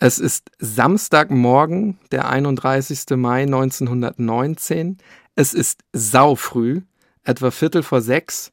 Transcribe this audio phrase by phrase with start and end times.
[0.00, 3.16] Es ist Samstagmorgen, der 31.
[3.16, 4.98] Mai 1919.
[5.34, 6.82] Es ist saufrüh,
[7.24, 8.52] etwa Viertel vor sechs.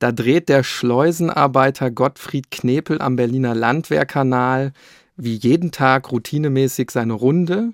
[0.00, 4.72] Da dreht der Schleusenarbeiter Gottfried Knepel am Berliner Landwehrkanal
[5.16, 7.70] wie jeden Tag routinemäßig seine Runde.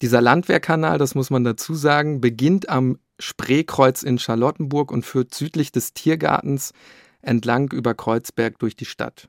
[0.00, 5.72] Dieser Landwehrkanal, das muss man dazu sagen, beginnt am Spreekreuz in Charlottenburg und führt südlich
[5.72, 6.72] des Tiergartens
[7.20, 9.28] entlang über Kreuzberg durch die Stadt.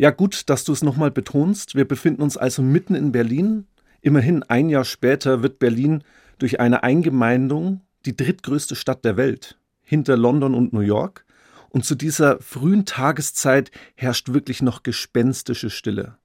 [0.00, 1.74] Ja, gut, dass du es nochmal betonst.
[1.74, 3.66] Wir befinden uns also mitten in Berlin.
[4.00, 6.04] Immerhin ein Jahr später wird Berlin
[6.38, 11.24] durch eine Eingemeindung die drittgrößte Stadt der Welt, hinter London und New York.
[11.70, 16.16] Und zu dieser frühen Tageszeit herrscht wirklich noch gespenstische Stille.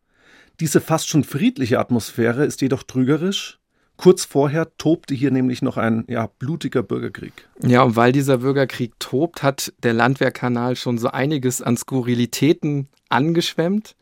[0.59, 3.59] Diese fast schon friedliche Atmosphäre ist jedoch trügerisch,
[3.97, 7.47] Kurz vorher tobte hier nämlich noch ein ja, blutiger Bürgerkrieg.
[7.61, 13.95] Ja, und weil dieser Bürgerkrieg tobt, hat der Landwehrkanal schon so einiges an Skurrilitäten angeschwemmt.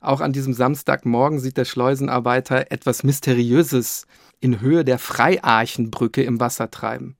[0.00, 4.06] Auch an diesem Samstagmorgen sieht der Schleusenarbeiter etwas Mysteriöses
[4.40, 7.16] in Höhe der Freiarchenbrücke im Wasser treiben.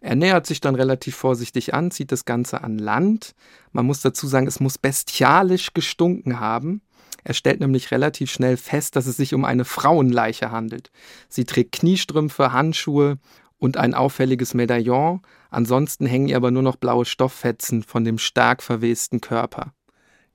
[0.00, 3.34] Er nähert sich dann relativ vorsichtig an, zieht das Ganze an Land.
[3.72, 6.80] Man muss dazu sagen, es muss bestialisch gestunken haben.
[7.24, 10.90] Er stellt nämlich relativ schnell fest, dass es sich um eine Frauenleiche handelt.
[11.28, 13.18] Sie trägt Kniestrümpfe, Handschuhe
[13.58, 18.62] und ein auffälliges Medaillon, ansonsten hängen ihr aber nur noch blaue Stofffetzen von dem stark
[18.62, 19.74] verwesten Körper.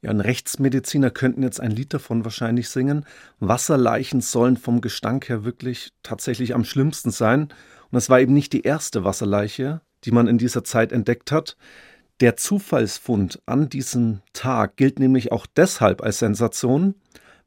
[0.02, 3.06] Ja, und Rechtsmediziner könnten jetzt ein Lied davon wahrscheinlich singen.
[3.40, 7.50] Wasserleichen sollen vom Gestank her wirklich tatsächlich am schlimmsten sein.
[7.90, 11.58] Und es war eben nicht die erste Wasserleiche, die man in dieser Zeit entdeckt hat.
[12.22, 16.96] Der Zufallsfund an diesem Tag gilt nämlich auch deshalb als Sensation,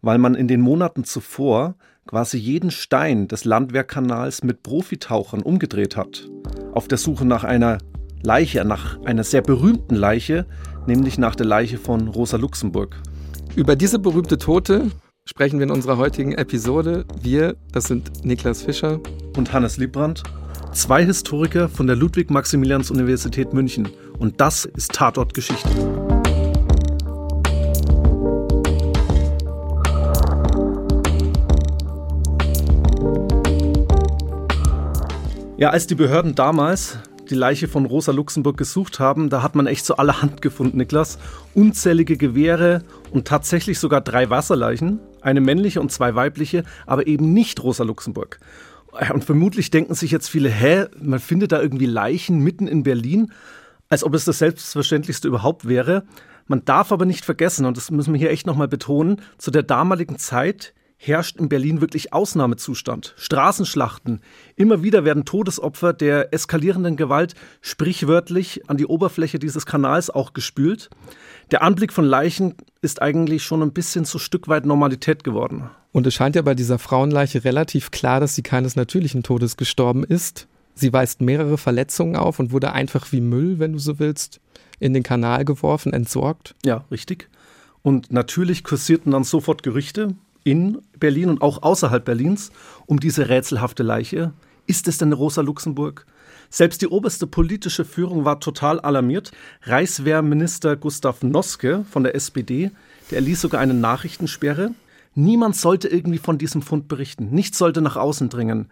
[0.03, 6.29] weil man in den Monaten zuvor quasi jeden Stein des Landwehrkanals mit Profitauchern umgedreht hat.
[6.75, 7.79] Auf der Suche nach einer
[8.23, 10.45] Leiche, nach einer sehr berühmten Leiche,
[10.87, 13.01] nämlich nach der Leiche von Rosa Luxemburg.
[13.57, 14.91] Über diese berühmte Tote
[15.25, 17.07] sprechen wir in unserer heutigen Episode.
[17.23, 19.01] Wir, das sind Niklas Fischer
[19.35, 20.25] und Hannes Liebrandt,
[20.79, 25.69] zwei Historiker von der Ludwig-Maximilians-Universität München und das ist Tatort Geschichte.
[35.57, 39.67] Ja, als die Behörden damals die Leiche von Rosa Luxemburg gesucht haben, da hat man
[39.67, 41.19] echt so allerhand gefunden, Niklas.
[41.55, 47.65] Unzählige Gewehre und tatsächlich sogar drei Wasserleichen, eine männliche und zwei weibliche, aber eben nicht
[47.65, 48.39] Rosa Luxemburg.
[49.13, 53.33] Und vermutlich denken sich jetzt viele, hä, man findet da irgendwie Leichen mitten in Berlin
[53.89, 56.05] als ob es das Selbstverständlichste überhaupt wäre.
[56.47, 59.63] Man darf aber nicht vergessen, und das müssen wir hier echt nochmal betonen, zu der
[59.63, 63.15] damaligen Zeit herrscht in Berlin wirklich Ausnahmezustand.
[63.17, 64.21] Straßenschlachten.
[64.57, 70.91] Immer wieder werden Todesopfer der eskalierenden Gewalt sprichwörtlich an die Oberfläche dieses Kanals auch gespült.
[71.53, 75.71] Der Anblick von Leichen ist eigentlich schon ein bisschen zu Stück weit Normalität geworden.
[75.93, 80.05] Und es scheint ja bei dieser Frauenleiche relativ klar, dass sie keines natürlichen Todes gestorben
[80.05, 80.49] ist.
[80.75, 84.41] Sie weist mehrere Verletzungen auf und wurde einfach wie Müll, wenn du so willst,
[84.81, 86.55] in den Kanal geworfen, entsorgt.
[86.65, 87.29] Ja, richtig.
[87.83, 90.15] Und natürlich kursierten dann sofort Gerüchte
[90.49, 92.51] in Berlin und auch außerhalb Berlins
[92.87, 94.33] um diese rätselhafte Leiche.
[94.67, 96.07] Ist es denn Rosa Luxemburg?
[96.49, 99.31] Selbst die oberste politische Führung war total alarmiert.
[99.65, 102.71] Reichswehrminister Gustav Noske von der SPD,
[103.11, 104.71] der erließ sogar eine Nachrichtensperre.
[105.15, 107.29] Niemand sollte irgendwie von diesem Fund berichten.
[107.31, 108.71] Nichts sollte nach außen dringen.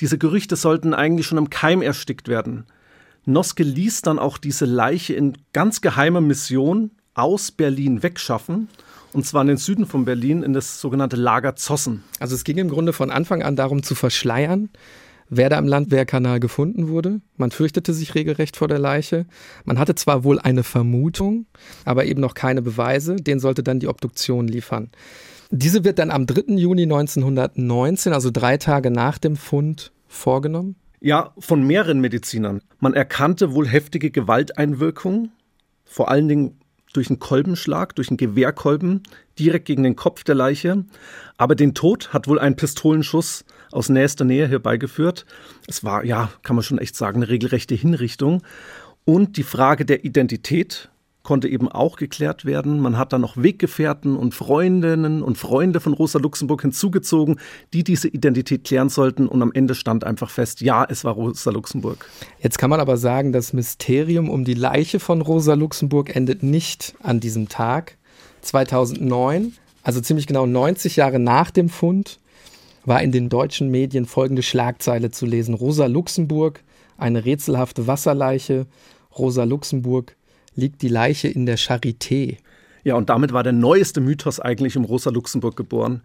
[0.00, 2.66] Diese Gerüchte sollten eigentlich schon im Keim erstickt werden.
[3.24, 8.68] Noske ließ dann auch diese Leiche in ganz geheimer Mission aus Berlin wegschaffen.
[9.12, 12.02] Und zwar in den Süden von Berlin, in das sogenannte Lager Zossen.
[12.18, 14.70] Also es ging im Grunde von Anfang an darum zu verschleiern,
[15.28, 17.20] wer da im Landwehrkanal gefunden wurde.
[17.36, 19.26] Man fürchtete sich regelrecht vor der Leiche.
[19.64, 21.46] Man hatte zwar wohl eine Vermutung,
[21.84, 23.14] aber eben noch keine Beweise.
[23.14, 24.90] Den sollte dann die Obduktion liefern.
[25.50, 26.54] Diese wird dann am 3.
[26.56, 30.74] Juni 1919, also drei Tage nach dem Fund, vorgenommen?
[31.00, 32.62] Ja, von mehreren Medizinern.
[32.80, 35.30] Man erkannte wohl heftige Gewalteinwirkungen,
[35.84, 36.56] vor allen Dingen
[36.94, 39.02] durch einen Kolbenschlag, durch einen Gewehrkolben,
[39.38, 40.84] direkt gegen den Kopf der Leiche.
[41.36, 45.26] Aber den Tod hat wohl ein Pistolenschuss aus nächster Nähe herbeigeführt.
[45.66, 48.42] Es war, ja, kann man schon echt sagen, eine regelrechte Hinrichtung.
[49.04, 50.88] Und die Frage der Identität
[51.24, 52.78] konnte eben auch geklärt werden.
[52.78, 57.40] Man hat dann noch Weggefährten und Freundinnen und Freunde von Rosa Luxemburg hinzugezogen,
[57.72, 59.26] die diese Identität klären sollten.
[59.26, 62.06] Und am Ende stand einfach fest, ja, es war Rosa Luxemburg.
[62.40, 66.94] Jetzt kann man aber sagen, das Mysterium um die Leiche von Rosa Luxemburg endet nicht
[67.02, 67.96] an diesem Tag.
[68.42, 72.20] 2009, also ziemlich genau 90 Jahre nach dem Fund,
[72.84, 75.54] war in den deutschen Medien folgende Schlagzeile zu lesen.
[75.54, 76.62] Rosa Luxemburg,
[76.98, 78.66] eine rätselhafte Wasserleiche.
[79.18, 80.16] Rosa Luxemburg
[80.54, 82.38] liegt die Leiche in der Charité.
[82.84, 86.02] Ja, und damit war der neueste Mythos eigentlich um Rosa Luxemburg geboren.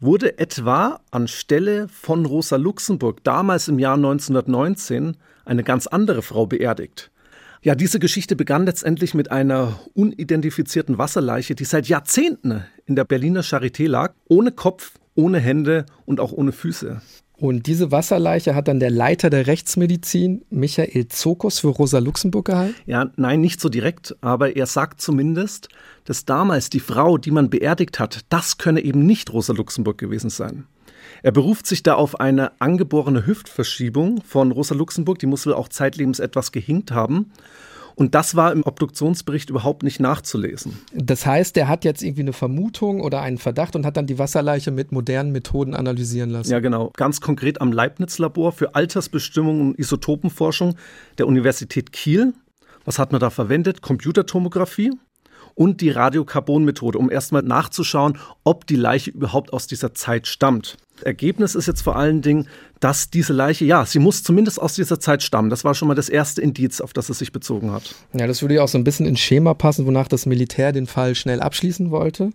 [0.00, 7.10] wurde etwa anstelle von Rosa Luxemburg damals im Jahr 1919 eine ganz andere Frau beerdigt.
[7.62, 13.40] Ja, diese Geschichte begann letztendlich mit einer unidentifizierten Wasserleiche, die seit Jahrzehnten in der Berliner
[13.40, 17.00] Charité lag, ohne Kopf, ohne Hände und auch ohne Füße.
[17.36, 22.76] Und diese Wasserleiche hat dann der Leiter der Rechtsmedizin, Michael Zokos, für Rosa Luxemburg gehalten?
[22.86, 25.68] Ja, nein, nicht so direkt, aber er sagt zumindest,
[26.04, 30.30] dass damals die Frau, die man beerdigt hat, das könne eben nicht Rosa Luxemburg gewesen
[30.30, 30.66] sein.
[31.22, 35.68] Er beruft sich da auf eine angeborene Hüftverschiebung von Rosa Luxemburg, die muss wohl auch
[35.68, 37.32] zeitlebens etwas gehinkt haben.
[37.96, 40.78] Und das war im Obduktionsbericht überhaupt nicht nachzulesen.
[40.92, 44.18] Das heißt, der hat jetzt irgendwie eine Vermutung oder einen Verdacht und hat dann die
[44.18, 46.50] Wasserleiche mit modernen Methoden analysieren lassen.
[46.50, 46.90] Ja, genau.
[46.96, 50.76] Ganz konkret am Leibniz-Labor für Altersbestimmung und Isotopenforschung
[51.18, 52.34] der Universität Kiel.
[52.84, 53.80] Was hat man da verwendet?
[53.80, 54.92] Computertomographie
[55.54, 60.76] und die Radiokarbonmethode, um erstmal nachzuschauen, ob die Leiche überhaupt aus dieser Zeit stammt.
[61.04, 62.48] Ergebnis ist jetzt vor allen Dingen,
[62.80, 65.50] dass diese Leiche, ja, sie muss zumindest aus dieser Zeit stammen.
[65.50, 67.94] Das war schon mal das erste Indiz, auf das es sich bezogen hat.
[68.12, 70.86] Ja, das würde ja auch so ein bisschen ins Schema passen, wonach das Militär den
[70.86, 72.30] Fall schnell abschließen wollte.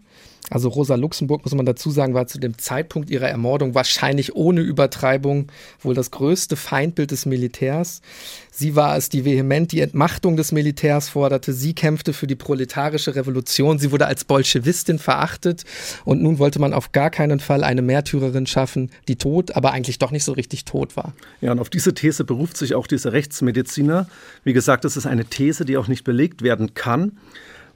[0.50, 4.62] Also Rosa Luxemburg, muss man dazu sagen, war zu dem Zeitpunkt ihrer Ermordung wahrscheinlich ohne
[4.62, 5.48] Übertreibung
[5.82, 8.02] wohl das größte Feindbild des Militärs.
[8.52, 11.54] Sie war es, die vehement die Entmachtung des Militärs forderte.
[11.54, 13.80] Sie kämpfte für die proletarische Revolution.
[13.80, 15.64] Sie wurde als Bolschewistin verachtet.
[16.04, 20.00] Und nun wollte man auf gar keinen Fall eine Märtyrerin schaffen, die tot, aber eigentlich
[20.00, 21.14] doch nicht so richtig tot war.
[21.42, 24.08] Ja, und auf diese These beruft sich auch dieser Rechtsmediziner.
[24.44, 27.14] Wie gesagt, das ist eine These, die auch nicht belegt werden kann,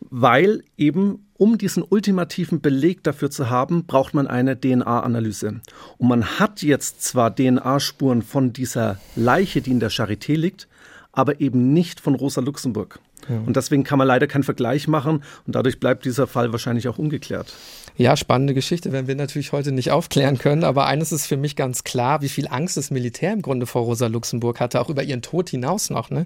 [0.10, 5.62] weil eben um diesen ultimativen Beleg dafür zu haben, braucht man eine DNA-Analyse.
[5.98, 10.68] Und man hat jetzt zwar DNA-Spuren von dieser Leiche, die in der Charité liegt,
[11.12, 13.00] aber eben nicht von Rosa Luxemburg.
[13.28, 13.38] Ja.
[13.46, 16.98] Und deswegen kann man leider keinen Vergleich machen und dadurch bleibt dieser Fall wahrscheinlich auch
[16.98, 17.54] ungeklärt.
[17.95, 21.56] Ja, spannende Geschichte werden wir natürlich heute nicht aufklären können, aber eines ist für mich
[21.56, 25.04] ganz klar, wie viel Angst das Militär im Grunde vor Rosa Luxemburg hatte, auch über
[25.04, 26.10] ihren Tod hinaus noch.
[26.10, 26.25] Ne?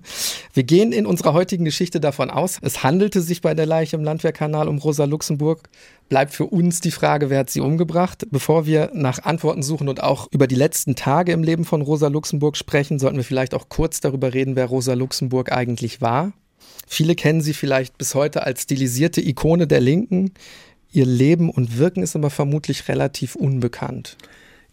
[0.53, 4.03] Wir gehen in unserer heutigen Geschichte davon aus, es handelte sich bei der Leiche im
[4.05, 5.67] Landwehrkanal um Rosa Luxemburg.
[6.07, 8.27] Bleibt für uns die Frage, wer hat sie umgebracht?
[8.31, 12.07] Bevor wir nach Antworten suchen und auch über die letzten Tage im Leben von Rosa
[12.07, 16.31] Luxemburg sprechen, sollten wir vielleicht auch kurz darüber reden, wer Rosa Luxemburg eigentlich war.
[16.87, 20.31] Viele kennen sie vielleicht bis heute als stilisierte Ikone der Linken.
[20.97, 24.17] Ihr Leben und Wirken ist aber vermutlich relativ unbekannt.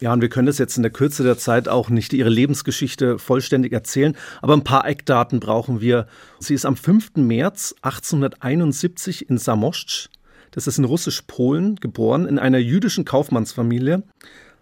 [0.01, 3.19] Ja, und wir können das jetzt in der Kürze der Zeit auch nicht ihre Lebensgeschichte
[3.19, 6.07] vollständig erzählen, aber ein paar Eckdaten brauchen wir.
[6.39, 7.17] Sie ist am 5.
[7.17, 10.09] März 1871 in Samoszcz,
[10.51, 14.03] das ist in Russisch-Polen, geboren, in einer jüdischen Kaufmannsfamilie.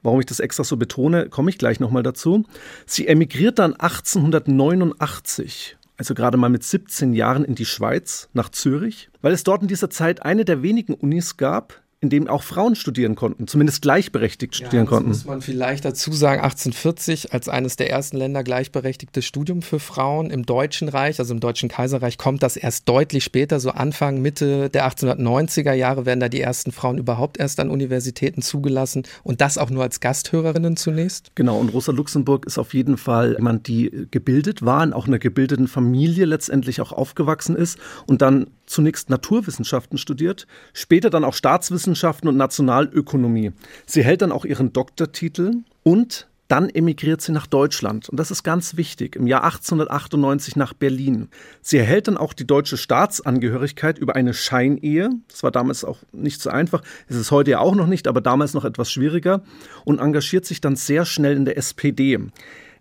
[0.03, 2.45] Warum ich das extra so betone, komme ich gleich nochmal dazu.
[2.87, 9.11] Sie emigriert dann 1889 also gerade mal mit 17 Jahren in die Schweiz, nach Zürich,
[9.21, 12.75] weil es dort in dieser Zeit eine der wenigen Unis gab, in dem auch Frauen
[12.75, 15.09] studieren konnten, zumindest gleichberechtigt studieren ja, das konnten.
[15.11, 20.31] Muss man vielleicht dazu sagen, 1840 als eines der ersten Länder gleichberechtigtes Studium für Frauen
[20.31, 24.69] im Deutschen Reich, also im Deutschen Kaiserreich, kommt das erst deutlich später, so Anfang, Mitte
[24.69, 29.57] der 1890er Jahre werden da die ersten Frauen überhaupt erst an Universitäten zugelassen und das
[29.57, 31.31] auch nur als Gasthörerinnen zunächst.
[31.37, 35.21] Genau, und Rosa Luxemburg ist auf jeden Fall jemand, die gebildet war, in auch einer
[35.21, 37.79] gebildeten Familie letztendlich auch aufgewachsen ist
[38.09, 41.92] und dann zunächst Naturwissenschaften studiert, später dann auch Staatswissenschaften
[42.29, 43.53] und Nationalökonomie.
[43.87, 45.53] Sie hält dann auch ihren Doktortitel
[45.83, 48.11] und dann emigriert sie nach Deutschland.
[48.11, 51.29] Und das ist ganz wichtig, im Jahr 1898 nach Berlin.
[51.63, 55.09] Sie erhält dann auch die deutsche Staatsangehörigkeit über eine Scheinehe.
[55.29, 56.83] Das war damals auch nicht so einfach.
[57.09, 59.43] Es ist heute ja auch noch nicht, aber damals noch etwas schwieriger.
[59.87, 62.19] Und engagiert sich dann sehr schnell in der SPD.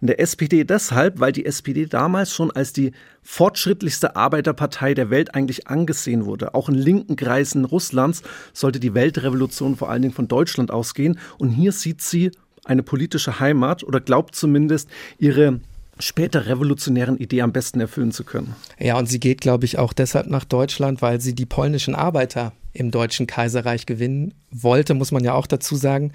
[0.02, 2.92] In der SPD deshalb, weil die SPD damals schon als die
[3.22, 6.56] fortschrittlichste Arbeiterpartei der Welt eigentlich angesehen wurde.
[6.56, 11.20] Auch in linken Kreisen Russlands sollte die Weltrevolution vor allen Dingen von Deutschland ausgehen.
[11.38, 12.32] Und hier sieht sie
[12.66, 14.90] eine politische Heimat oder glaubt zumindest,
[15.20, 15.60] ihre
[16.00, 18.56] später revolutionären Idee am besten erfüllen zu können.
[18.80, 22.54] Ja, und sie geht, glaube ich, auch deshalb nach Deutschland, weil sie die polnischen Arbeiter
[22.74, 26.12] im Deutschen Kaiserreich gewinnen wollte, muss man ja auch dazu sagen.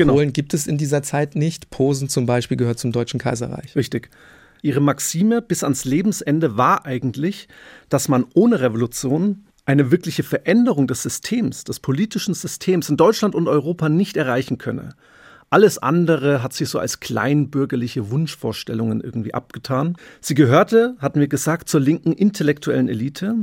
[0.00, 0.14] Genau.
[0.14, 1.68] Polen gibt es in dieser Zeit nicht.
[1.68, 3.76] Posen zum Beispiel gehört zum Deutschen Kaiserreich.
[3.76, 4.08] Richtig.
[4.62, 7.48] Ihre Maxime bis ans Lebensende war eigentlich,
[7.90, 13.46] dass man ohne Revolution eine wirkliche Veränderung des Systems, des politischen Systems in Deutschland und
[13.46, 14.94] Europa nicht erreichen könne.
[15.50, 19.98] Alles andere hat sich so als kleinbürgerliche Wunschvorstellungen irgendwie abgetan.
[20.22, 23.34] Sie gehörte, hatten wir gesagt, zur linken intellektuellen Elite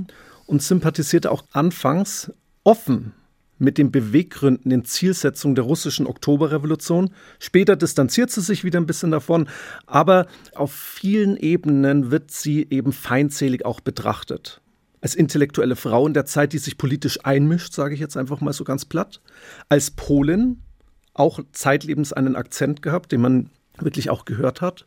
[0.47, 2.31] und sympathisierte auch anfangs
[2.63, 3.13] offen
[3.59, 7.09] mit den Beweggründen, den Zielsetzungen der russischen Oktoberrevolution.
[7.39, 9.49] Später distanziert sie sich wieder ein bisschen davon,
[9.85, 14.61] aber auf vielen Ebenen wird sie eben feindselig auch betrachtet.
[15.01, 18.53] Als intellektuelle Frau in der Zeit, die sich politisch einmischt, sage ich jetzt einfach mal
[18.53, 19.21] so ganz platt.
[19.69, 20.61] Als Polin,
[21.13, 23.49] auch zeitlebens einen Akzent gehabt, den man
[23.79, 24.85] wirklich auch gehört hat.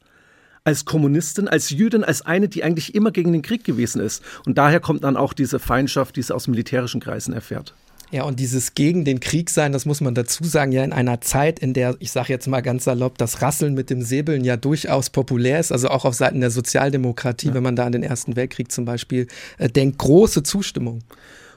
[0.62, 4.22] Als Kommunistin, als Jüdin, als eine, die eigentlich immer gegen den Krieg gewesen ist.
[4.44, 7.74] Und daher kommt dann auch diese Feindschaft, die sie aus militärischen Kreisen erfährt.
[8.12, 11.20] Ja, und dieses gegen den Krieg sein, das muss man dazu sagen, ja in einer
[11.20, 14.56] Zeit, in der, ich sage jetzt mal ganz salopp, das Rasseln mit dem Säbeln ja
[14.56, 17.54] durchaus populär ist, also auch auf Seiten der Sozialdemokratie, ja.
[17.54, 21.04] wenn man da an den Ersten Weltkrieg zum Beispiel äh, denkt, große Zustimmung.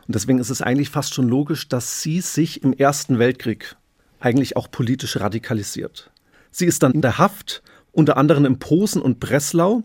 [0.07, 3.75] Und deswegen ist es eigentlich fast schon logisch, dass sie sich im Ersten Weltkrieg
[4.19, 6.11] eigentlich auch politisch radikalisiert.
[6.51, 9.81] Sie ist dann in der Haft, unter anderem in Posen und Breslau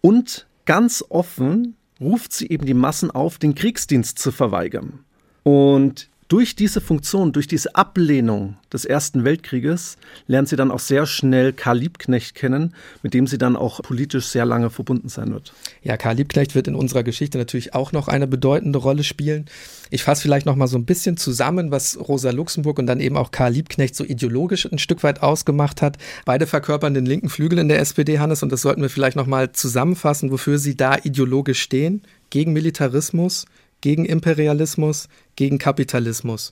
[0.00, 5.00] und ganz offen ruft sie eben die Massen auf, den Kriegsdienst zu verweigern.
[5.42, 11.06] Und durch diese Funktion, durch diese Ablehnung des Ersten Weltkrieges, lernt sie dann auch sehr
[11.06, 15.54] schnell Karl Liebknecht kennen, mit dem sie dann auch politisch sehr lange verbunden sein wird.
[15.82, 19.46] Ja, Karl Liebknecht wird in unserer Geschichte natürlich auch noch eine bedeutende Rolle spielen.
[19.88, 23.16] Ich fasse vielleicht noch mal so ein bisschen zusammen, was Rosa Luxemburg und dann eben
[23.16, 25.96] auch Karl Liebknecht so ideologisch ein Stück weit ausgemacht hat.
[26.26, 29.26] Beide verkörpern den linken Flügel in der SPD, Hannes, und das sollten wir vielleicht noch
[29.26, 32.02] mal zusammenfassen, wofür sie da ideologisch stehen.
[32.28, 33.46] Gegen Militarismus,
[33.80, 36.50] gegen Imperialismus, gegen Kapitalismus.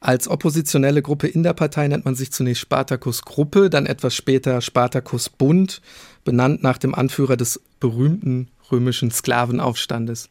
[0.00, 4.60] Als oppositionelle Gruppe in der Partei nennt man sich zunächst Spartacus Gruppe, dann etwas später
[4.60, 5.80] Spartacus Bund,
[6.24, 10.28] benannt nach dem Anführer des berühmten römischen Sklavenaufstandes.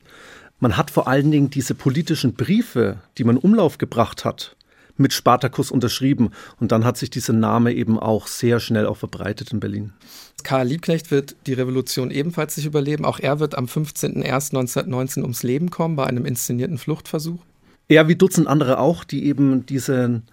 [0.60, 4.56] Man hat vor allen Dingen diese politischen Briefe, die man Umlauf gebracht hat,
[4.98, 6.32] mit Spartacus unterschrieben.
[6.60, 9.94] Und dann hat sich dieser Name eben auch sehr schnell auch verbreitet in Berlin.
[10.44, 13.06] Karl Liebknecht wird die Revolution ebenfalls nicht überleben.
[13.06, 17.40] Auch er wird am 15.01.1919 ums Leben kommen bei einem inszenierten Fluchtversuch.
[17.88, 20.24] Er wie Dutzend andere auch, die eben diesen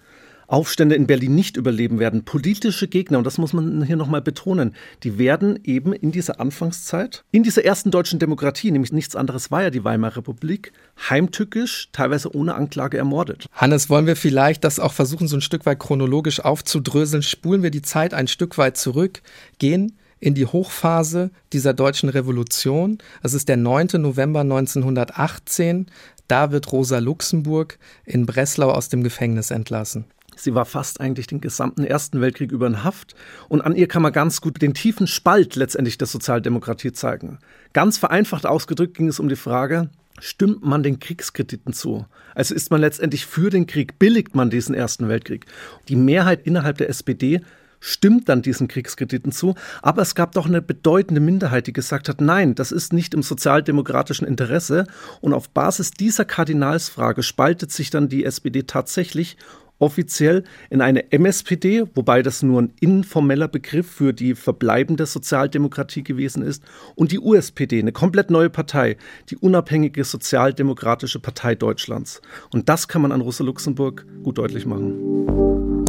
[0.52, 2.25] Aufstände in Berlin nicht überleben werden.
[2.25, 7.25] Politische Gegner, und das muss man hier nochmal betonen, die werden eben in dieser Anfangszeit,
[7.30, 10.73] in dieser ersten deutschen Demokratie, nämlich nichts anderes war ja die Weimarer Republik,
[11.09, 13.47] heimtückisch, teilweise ohne Anklage ermordet.
[13.52, 17.23] Hannes, wollen wir vielleicht das auch versuchen, so ein Stück weit chronologisch aufzudröseln?
[17.23, 19.23] Spulen wir die Zeit ein Stück weit zurück,
[19.59, 22.99] gehen in die Hochphase dieser deutschen Revolution.
[23.23, 23.88] Es ist der 9.
[23.94, 25.87] November 1918.
[26.28, 30.04] Da wird Rosa Luxemburg in Breslau aus dem Gefängnis entlassen.
[30.36, 33.14] Sie war fast eigentlich den gesamten Ersten Weltkrieg über in Haft
[33.48, 37.38] und an ihr kann man ganz gut den tiefen Spalt letztendlich der Sozialdemokratie zeigen.
[37.72, 42.06] Ganz vereinfacht ausgedrückt ging es um die Frage, stimmt man den Kriegskrediten zu?
[42.34, 45.46] Also ist man letztendlich für den Krieg, billigt man diesen Ersten Weltkrieg?
[45.88, 47.40] Die Mehrheit innerhalb der SPD
[47.82, 49.54] stimmt dann diesen Kriegskrediten zu.
[49.82, 53.22] Aber es gab doch eine bedeutende Minderheit, die gesagt hat, nein, das ist nicht im
[53.22, 54.86] sozialdemokratischen Interesse.
[55.20, 59.36] Und auf Basis dieser Kardinalsfrage spaltet sich dann die SPD tatsächlich
[59.82, 66.42] offiziell in eine MSPD, wobei das nur ein informeller Begriff für die verbleibende Sozialdemokratie gewesen
[66.42, 66.62] ist,
[66.94, 68.96] und die USPD, eine komplett neue Partei,
[69.28, 72.22] die unabhängige Sozialdemokratische Partei Deutschlands.
[72.52, 75.82] Und das kann man an Rosa Luxemburg gut deutlich machen.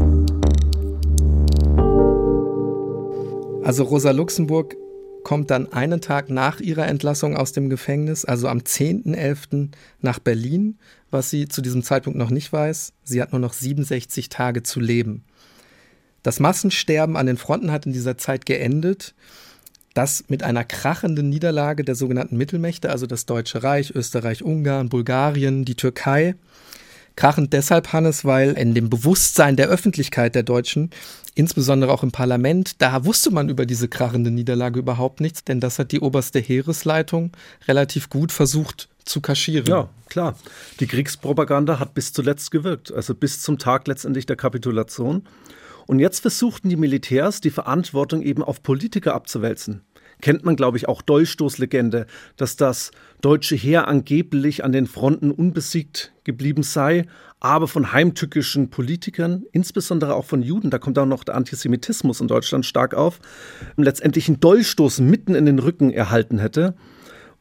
[3.63, 4.75] Also Rosa Luxemburg
[5.23, 9.69] kommt dann einen Tag nach ihrer Entlassung aus dem Gefängnis, also am 10.11.
[10.01, 10.77] nach Berlin,
[11.11, 12.93] was sie zu diesem Zeitpunkt noch nicht weiß.
[13.03, 15.23] Sie hat nur noch 67 Tage zu leben.
[16.23, 19.13] Das Massensterben an den Fronten hat in dieser Zeit geendet.
[19.93, 25.65] Das mit einer krachenden Niederlage der sogenannten Mittelmächte, also das Deutsche Reich, Österreich, Ungarn, Bulgarien,
[25.65, 26.35] die Türkei.
[27.15, 30.89] Krachend deshalb, Hannes, weil in dem Bewusstsein der Öffentlichkeit der Deutschen
[31.35, 35.79] insbesondere auch im Parlament, da wusste man über diese krachende Niederlage überhaupt nichts, denn das
[35.79, 37.31] hat die oberste Heeresleitung
[37.67, 39.65] relativ gut versucht zu kaschieren.
[39.67, 40.37] Ja, klar.
[40.79, 45.23] Die Kriegspropaganda hat bis zuletzt gewirkt, also bis zum Tag letztendlich der Kapitulation.
[45.85, 49.81] Und jetzt versuchten die Militärs, die Verantwortung eben auf Politiker abzuwälzen
[50.23, 56.13] kennt man, glaube ich, auch Dolchstoßlegende, dass das deutsche Heer angeblich an den Fronten unbesiegt
[56.23, 57.05] geblieben sei,
[57.41, 62.29] aber von heimtückischen Politikern, insbesondere auch von Juden, da kommt auch noch der Antisemitismus in
[62.29, 63.19] Deutschland stark auf,
[63.75, 66.73] letztendlich einen Dolchstoß mitten in den Rücken erhalten hätte.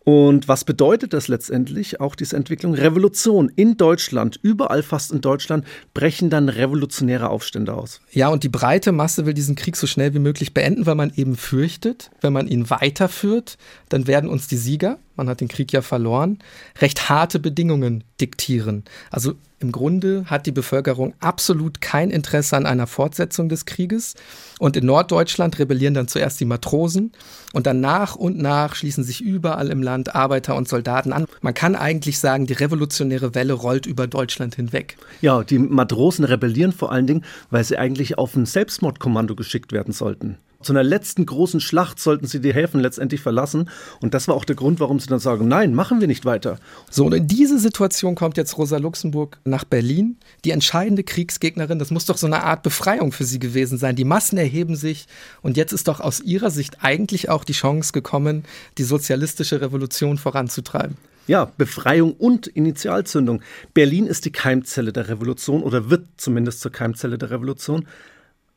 [0.04, 2.00] Und was bedeutet das letztendlich?
[2.00, 2.74] Auch diese Entwicklung.
[2.74, 8.00] Revolution in Deutschland, überall fast in Deutschland, brechen dann revolutionäre Aufstände aus.
[8.10, 11.12] Ja, und die breite Masse will diesen Krieg so schnell wie möglich beenden, weil man
[11.14, 15.72] eben fürchtet, wenn man ihn weiterführt, dann werden uns die Sieger, man hat den Krieg
[15.72, 16.38] ja verloren,
[16.80, 18.84] recht harte Bedingungen diktieren.
[19.10, 24.14] Also im Grunde hat die Bevölkerung absolut kein Interesse an einer Fortsetzung des Krieges.
[24.58, 27.12] Und in Norddeutschland rebellieren dann zuerst die Matrosen
[27.52, 31.26] und dann nach und nach schließen sich überall im Land Arbeiter und Soldaten an.
[31.42, 34.96] Man kann eigentlich sagen, die revolutionäre Welle rollt über Deutschland hinweg.
[35.20, 39.94] Ja, die Matrosen rebellieren vor allen Dingen, weil sie eigentlich auf ein Selbstmordkommando geschickt werden
[39.94, 40.38] sollten.
[40.62, 43.68] Zu einer letzten großen Schlacht sollten sie die Häfen letztendlich verlassen.
[44.00, 46.58] Und das war auch der Grund, warum sie dann sagen, nein, machen wir nicht weiter.
[46.90, 50.16] So, und in diese Situation kommt jetzt Rosa Luxemburg nach Berlin.
[50.44, 53.96] Die entscheidende Kriegsgegnerin, das muss doch so eine Art Befreiung für sie gewesen sein.
[53.96, 55.06] Die Massen erheben sich.
[55.42, 58.44] Und jetzt ist doch aus ihrer Sicht eigentlich auch die Chance gekommen,
[58.78, 60.96] die sozialistische Revolution voranzutreiben.
[61.28, 63.42] Ja, Befreiung und Initialzündung.
[63.74, 67.86] Berlin ist die Keimzelle der Revolution oder wird zumindest zur Keimzelle der Revolution.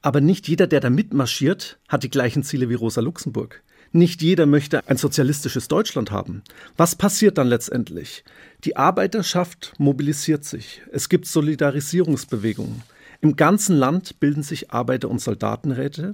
[0.06, 3.64] Aber nicht jeder, der da mitmarschiert, hat die gleichen Ziele wie Rosa Luxemburg.
[3.92, 6.44] Nicht jeder möchte ein sozialistisches Deutschland haben.
[6.78, 8.24] Was passiert dann letztendlich?
[8.66, 10.84] Die Arbeiterschaft mobilisiert sich.
[10.92, 12.84] Es gibt Solidarisierungsbewegungen.
[13.22, 16.14] Im ganzen Land bilden sich Arbeiter- und Soldatenräte.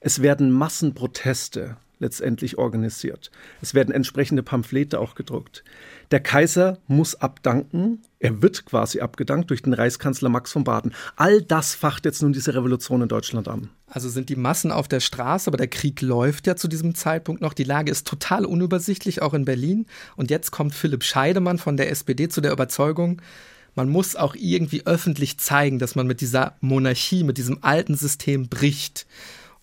[0.00, 3.30] Es werden Massenproteste letztendlich organisiert.
[3.60, 5.62] Es werden entsprechende Pamphlete auch gedruckt.
[6.10, 8.02] Der Kaiser muss abdanken.
[8.18, 10.92] Er wird quasi abgedankt durch den Reichskanzler Max von Baden.
[11.14, 13.70] All das facht jetzt nun diese Revolution in Deutschland an.
[13.86, 17.40] Also sind die Massen auf der Straße, aber der Krieg läuft ja zu diesem Zeitpunkt
[17.40, 17.54] noch.
[17.54, 19.86] Die Lage ist total unübersichtlich, auch in Berlin.
[20.16, 23.22] Und jetzt kommt Philipp Scheidemann von der SPD zu der Überzeugung,
[23.74, 28.48] man muss auch irgendwie öffentlich zeigen, dass man mit dieser Monarchie, mit diesem alten System
[28.48, 29.06] bricht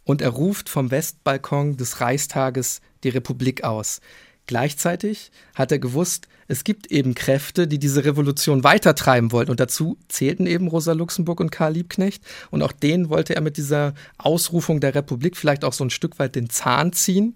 [0.08, 4.00] und er ruft vom Westbalkon des Reichstages die Republik aus.
[4.48, 9.52] Gleichzeitig hat er gewusst, es gibt eben Kräfte, die diese Revolution weitertreiben wollten.
[9.52, 12.24] Und dazu zählten eben Rosa Luxemburg und Karl Liebknecht.
[12.52, 16.20] Und auch denen wollte er mit dieser Ausrufung der Republik vielleicht auch so ein Stück
[16.20, 17.36] weit den Zahn ziehen.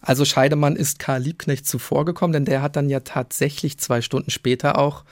[0.00, 4.78] Also Scheidemann ist Karl Liebknecht zuvorgekommen, denn der hat dann ja tatsächlich zwei Stunden später
[4.78, 5.04] auch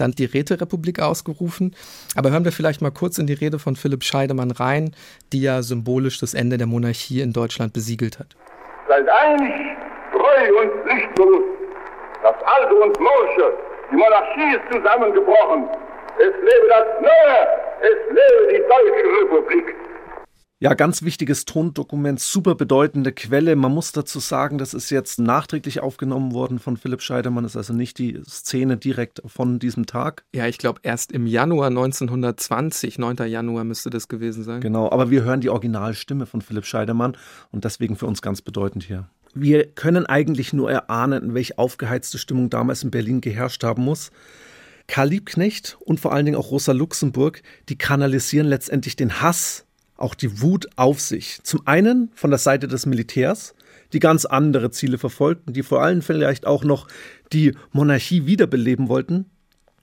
[0.00, 1.74] dann die Räterepublik ausgerufen.
[2.16, 4.94] Aber hören wir vielleicht mal kurz in die Rede von Philipp Scheidemann rein,
[5.32, 8.36] die ja symbolisch das Ende der Monarchie in Deutschland besiegelt hat.
[8.88, 9.52] Seid einig,
[10.12, 11.44] treu und pflichtbewusst.
[12.22, 13.52] Das Alte und Morsche,
[13.92, 15.68] die Monarchie ist zusammengebrochen.
[16.18, 17.38] Es lebe das Neue,
[17.80, 19.74] es lebe die Deutsche Republik.
[20.60, 23.54] Ja, ganz wichtiges Tondokument, super bedeutende Quelle.
[23.54, 27.44] Man muss dazu sagen, das ist jetzt nachträglich aufgenommen worden von Philipp Scheidemann.
[27.44, 30.24] Das ist also nicht die Szene direkt von diesem Tag.
[30.34, 33.18] Ja, ich glaube erst im Januar 1920, 9.
[33.28, 34.60] Januar müsste das gewesen sein.
[34.60, 37.16] Genau, aber wir hören die Originalstimme von Philipp Scheidemann
[37.52, 39.08] und deswegen für uns ganz bedeutend hier.
[39.34, 44.10] Wir können eigentlich nur erahnen, welche aufgeheizte Stimmung damals in Berlin geherrscht haben muss.
[44.88, 49.67] Karl Liebknecht und vor allen Dingen auch Rosa Luxemburg, die kanalisieren letztendlich den Hass
[49.98, 51.40] auch die Wut auf sich.
[51.42, 53.54] Zum einen von der Seite des Militärs,
[53.92, 56.88] die ganz andere Ziele verfolgten, die vor allem vielleicht auch noch
[57.32, 59.26] die Monarchie wiederbeleben wollten.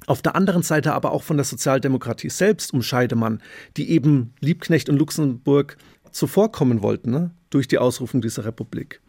[0.07, 3.41] Auf der anderen Seite aber auch von der Sozialdemokratie selbst um Scheidemann,
[3.77, 5.77] die eben Liebknecht und Luxemburg
[6.11, 9.01] zuvorkommen wollten ne, durch die Ausrufung dieser Republik.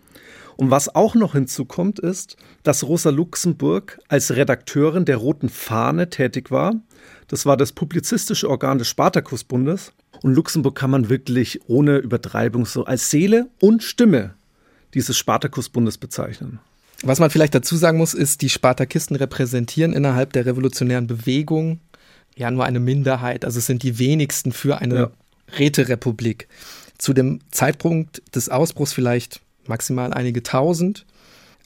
[0.57, 6.51] Und was auch noch hinzukommt, ist, dass Rosa Luxemburg als Redakteurin der Roten Fahne tätig
[6.51, 6.75] war.
[7.29, 9.93] Das war das publizistische Organ des Spartakusbundes.
[10.23, 14.35] Und Luxemburg kann man wirklich ohne Übertreibung so als Seele und Stimme
[14.95, 16.59] dieses Spartakusbundes bezeichnen.
[17.03, 21.81] Was man vielleicht dazu sagen muss, ist, die Spartakisten repräsentieren innerhalb der revolutionären Bewegung
[22.37, 23.45] ja nur eine Minderheit.
[23.45, 25.11] Also es sind die wenigsten für eine ja.
[25.59, 26.49] Räterepublik.
[26.97, 31.05] Zu dem Zeitpunkt des Ausbruchs vielleicht maximal einige tausend.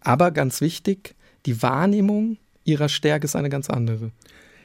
[0.00, 1.14] Aber ganz wichtig,
[1.46, 4.10] die Wahrnehmung ihrer Stärke ist eine ganz andere.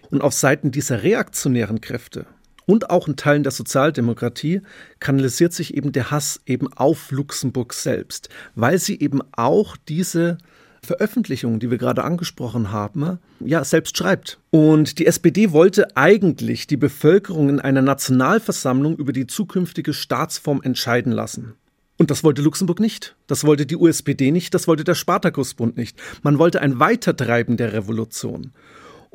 [0.09, 2.25] Und auf Seiten dieser reaktionären Kräfte
[2.65, 4.61] und auch in Teilen der Sozialdemokratie
[4.99, 10.37] kanalisiert sich eben der Hass eben auf Luxemburg selbst, weil sie eben auch diese
[10.81, 14.39] Veröffentlichungen, die wir gerade angesprochen haben, ja, selbst schreibt.
[14.51, 21.11] Und die SPD wollte eigentlich die Bevölkerung in einer Nationalversammlung über die zukünftige Staatsform entscheiden
[21.11, 21.55] lassen.
[21.97, 23.15] Und das wollte Luxemburg nicht.
[23.25, 24.53] Das wollte die USPD nicht.
[24.53, 25.97] Das wollte der Spartakusbund nicht.
[26.23, 28.51] Man wollte ein Weitertreiben der Revolution.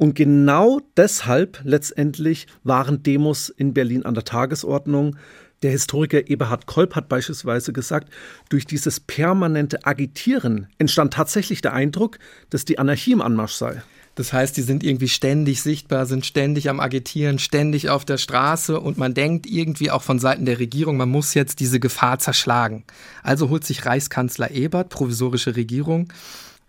[0.00, 5.16] Und genau deshalb letztendlich waren Demos in Berlin an der Tagesordnung.
[5.60, 8.10] Der Historiker Eberhard Kolb hat beispielsweise gesagt,
[8.48, 13.82] durch dieses permanente Agitieren entstand tatsächlich der Eindruck, dass die Anarchie im Anmarsch sei.
[14.14, 18.80] Das heißt, die sind irgendwie ständig sichtbar, sind ständig am Agitieren, ständig auf der Straße
[18.80, 22.84] und man denkt irgendwie auch von Seiten der Regierung, man muss jetzt diese Gefahr zerschlagen.
[23.22, 26.10] Also holt sich Reichskanzler Ebert, provisorische Regierung,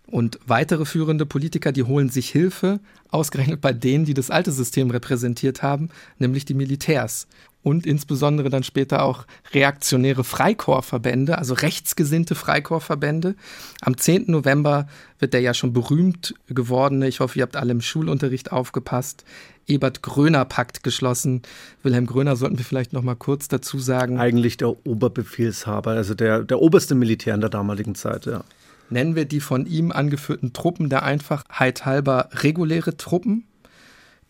[0.06, 4.90] und weitere führende Politiker, die holen sich Hilfe, ausgerechnet bei denen, die das alte System
[4.90, 5.88] repräsentiert haben,
[6.18, 7.26] nämlich die Militärs.
[7.62, 13.36] Und insbesondere dann später auch reaktionäre Freikorpsverbände, also rechtsgesinnte Freikorpsverbände.
[13.80, 14.24] Am 10.
[14.26, 14.88] November
[15.20, 19.24] wird der ja schon berühmt gewordene, ich hoffe, ihr habt alle im Schulunterricht aufgepasst,
[19.68, 21.42] Ebert-Gröner-Pakt geschlossen.
[21.84, 24.18] Wilhelm Gröner sollten wir vielleicht noch mal kurz dazu sagen.
[24.18, 28.42] Eigentlich der Oberbefehlshaber, also der, der oberste Militär in der damaligen Zeit, ja
[28.92, 33.44] nennen wir die von ihm angeführten Truppen der Einfachheit halber reguläre Truppen.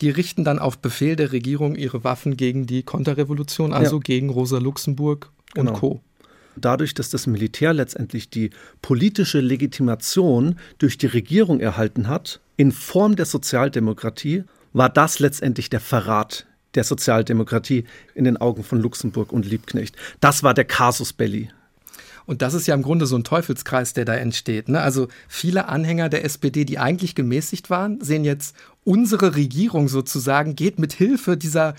[0.01, 4.01] Die richten dann auf Befehl der Regierung ihre Waffen gegen die Konterrevolution, also ja.
[4.01, 5.79] gegen Rosa Luxemburg und genau.
[5.79, 6.01] Co.
[6.55, 13.15] Dadurch, dass das Militär letztendlich die politische Legitimation durch die Regierung erhalten hat, in Form
[13.15, 16.45] der Sozialdemokratie, war das letztendlich der Verrat
[16.75, 19.95] der Sozialdemokratie in den Augen von Luxemburg und Liebknecht.
[20.19, 21.49] Das war der Casus Belli.
[22.25, 24.69] Und das ist ja im Grunde so ein Teufelskreis, der da entsteht.
[24.69, 24.81] Ne?
[24.81, 30.79] Also viele Anhänger der SPD, die eigentlich gemäßigt waren, sehen jetzt unsere Regierung sozusagen geht
[30.79, 31.75] mit Hilfe dieser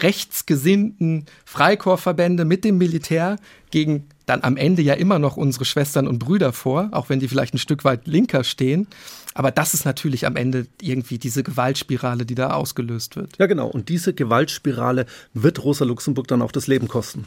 [0.00, 3.36] rechtsgesinnten Freikorpsverbände mit dem Militär
[3.70, 7.28] gegen dann am Ende ja immer noch unsere Schwestern und Brüder vor, auch wenn die
[7.28, 8.86] vielleicht ein Stück weit linker stehen.
[9.34, 13.38] Aber das ist natürlich am Ende irgendwie diese Gewaltspirale, die da ausgelöst wird.
[13.38, 13.68] Ja, genau.
[13.68, 17.24] Und diese Gewaltspirale wird Rosa Luxemburg dann auch das Leben kosten.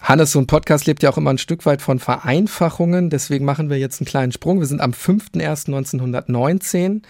[0.00, 3.10] Hannes, so ein Podcast lebt ja auch immer ein Stück weit von Vereinfachungen.
[3.10, 4.58] Deswegen machen wir jetzt einen kleinen Sprung.
[4.58, 7.02] Wir sind am 5.1.1919.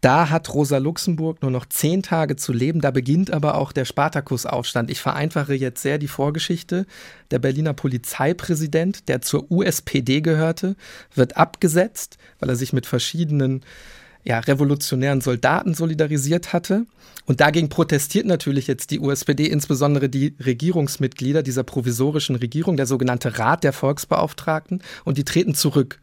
[0.00, 2.80] Da hat Rosa Luxemburg nur noch zehn Tage zu leben.
[2.80, 4.90] Da beginnt aber auch der Spartakusaufstand.
[4.90, 6.86] Ich vereinfache jetzt sehr die Vorgeschichte.
[7.30, 10.76] Der Berliner Polizeipräsident, der zur USPD gehörte,
[11.14, 13.62] wird abgesetzt, weil er sich mit verschiedenen
[14.24, 16.86] ja, revolutionären Soldaten solidarisiert hatte.
[17.26, 23.38] Und dagegen protestiert natürlich jetzt die USPD, insbesondere die Regierungsmitglieder dieser provisorischen Regierung, der sogenannte
[23.38, 26.00] Rat der Volksbeauftragten, und die treten zurück.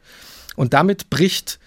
[0.55, 1.59] Und damit bricht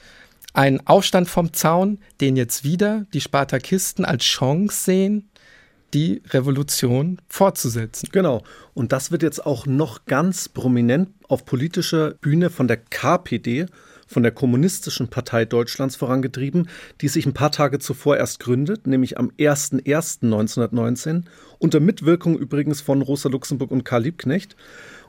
[0.52, 5.28] ein Aufstand vom Zaun, den jetzt wieder die Spartakisten als Chance sehen,
[5.94, 8.08] die Revolution fortzusetzen.
[8.12, 8.42] Genau.
[8.74, 13.66] Und das wird jetzt auch noch ganz prominent auf politischer Bühne von der KPD,
[14.14, 16.68] von der Kommunistischen Partei Deutschlands vorangetrieben,
[17.00, 21.24] die sich ein paar Tage zuvor erst gründet, nämlich am 01.01.1919,
[21.58, 24.54] unter Mitwirkung übrigens von Rosa Luxemburg und Karl Liebknecht.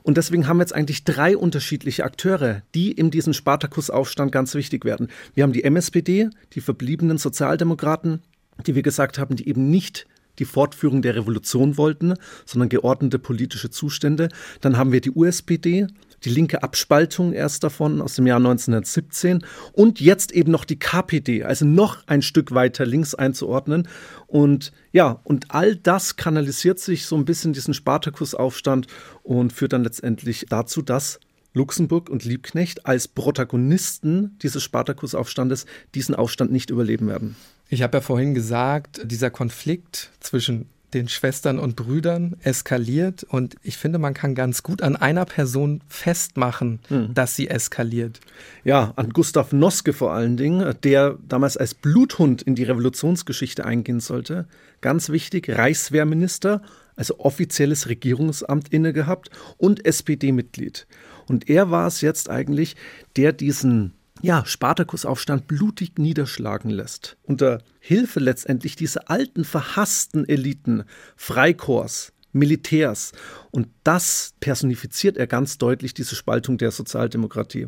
[0.02, 4.84] Und deswegen haben wir jetzt eigentlich drei unterschiedliche Akteure, die in diesem Spartakusaufstand ganz wichtig
[4.84, 5.08] werden.
[5.34, 8.22] Wir haben die MSPD, die verbliebenen Sozialdemokraten,
[8.66, 10.08] die wir gesagt haben, die eben nicht
[10.40, 12.14] die Fortführung der Revolution wollten,
[12.44, 14.28] sondern geordnete politische Zustände.
[14.60, 15.86] Dann haben wir die USPD,
[16.26, 21.44] die linke Abspaltung erst davon aus dem Jahr 1917 und jetzt eben noch die KPD,
[21.44, 23.88] also noch ein Stück weiter links einzuordnen.
[24.26, 28.88] Und ja, und all das kanalisiert sich so ein bisschen diesen Spartakusaufstand
[29.22, 31.20] und führt dann letztendlich dazu, dass
[31.54, 37.36] Luxemburg und Liebknecht als Protagonisten dieses Spartakusaufstandes diesen Aufstand nicht überleben werden.
[37.68, 43.76] Ich habe ja vorhin gesagt, dieser Konflikt zwischen den Schwestern und Brüdern eskaliert und ich
[43.76, 47.12] finde, man kann ganz gut an einer Person festmachen, hm.
[47.12, 48.20] dass sie eskaliert.
[48.64, 54.00] Ja, an Gustav Noske vor allen Dingen, der damals als Bluthund in die Revolutionsgeschichte eingehen
[54.00, 54.48] sollte.
[54.80, 56.62] Ganz wichtig, Reichswehrminister,
[56.96, 60.86] also offizielles Regierungsamt inne gehabt und SPD-Mitglied.
[61.28, 62.74] Und er war es jetzt eigentlich,
[63.16, 63.92] der diesen
[64.26, 67.16] ja, Spartakusaufstand blutig niederschlagen lässt.
[67.22, 70.82] Unter Hilfe letztendlich dieser alten, verhassten Eliten,
[71.14, 73.12] Freikorps, Militärs.
[73.52, 77.66] Und das personifiziert er ganz deutlich, diese Spaltung der Sozialdemokratie.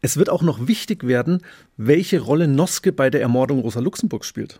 [0.00, 1.42] Es wird auch noch wichtig werden,
[1.76, 4.58] welche Rolle Noske bei der Ermordung Rosa Luxemburg spielt.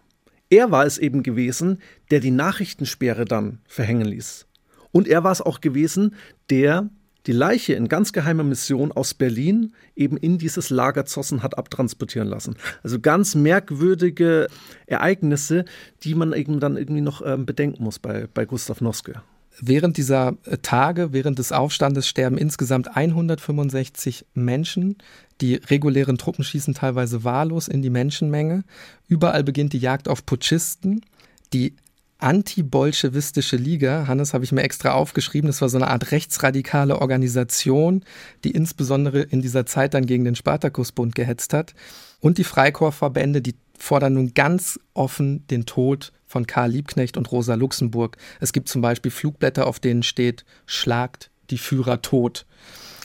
[0.50, 1.78] Er war es eben gewesen,
[2.10, 4.46] der die Nachrichtensperre dann verhängen ließ.
[4.92, 6.14] Und er war es auch gewesen,
[6.50, 6.90] der
[7.26, 12.28] die Leiche in ganz geheimer Mission aus Berlin eben in dieses Lager Zossen hat abtransportieren
[12.28, 12.56] lassen.
[12.82, 14.48] Also ganz merkwürdige
[14.86, 15.64] Ereignisse,
[16.02, 19.22] die man eben dann irgendwie noch ähm, bedenken muss bei, bei Gustav Noske.
[19.60, 24.96] Während dieser äh, Tage, während des Aufstandes sterben insgesamt 165 Menschen.
[25.40, 28.64] Die regulären Truppen schießen teilweise wahllos in die Menschenmenge.
[29.08, 31.04] Überall beginnt die Jagd auf Putschisten.
[31.52, 31.74] Die
[32.22, 38.04] Anti-Bolschewistische Liga, Hannes habe ich mir extra aufgeschrieben, das war so eine Art rechtsradikale Organisation,
[38.44, 41.74] die insbesondere in dieser Zeit dann gegen den Spartakusbund gehetzt hat.
[42.20, 47.54] Und die Freikorpsverbände, die fordern nun ganz offen den Tod von Karl Liebknecht und Rosa
[47.54, 48.16] Luxemburg.
[48.38, 52.46] Es gibt zum Beispiel Flugblätter, auf denen steht, schlagt die Führer tot.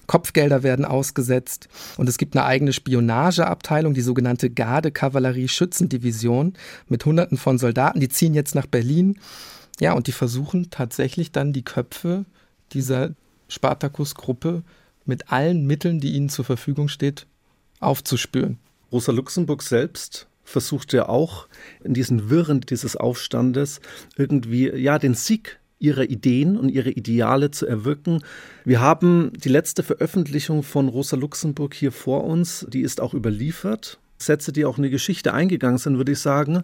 [0.07, 6.53] Kopfgelder werden ausgesetzt und es gibt eine eigene Spionageabteilung, die sogenannte Garde-Kavallerie-Schützendivision
[6.87, 7.99] mit Hunderten von Soldaten.
[7.99, 9.19] Die ziehen jetzt nach Berlin.
[9.79, 12.25] Ja, und die versuchen tatsächlich dann die Köpfe
[12.71, 13.11] dieser
[13.49, 14.63] Spartakus-Gruppe
[15.05, 17.27] mit allen Mitteln, die ihnen zur Verfügung steht,
[17.79, 18.57] aufzuspüren.
[18.91, 21.47] Rosa Luxemburg selbst versuchte auch
[21.83, 23.81] in diesen Wirren dieses Aufstandes
[24.15, 28.23] irgendwie ja den Sieg ihre Ideen und ihre Ideale zu erwirken.
[28.63, 33.99] Wir haben die letzte Veröffentlichung von Rosa Luxemburg hier vor uns, die ist auch überliefert.
[34.17, 36.63] Sätze, die auch in die Geschichte eingegangen sind, würde ich sagen.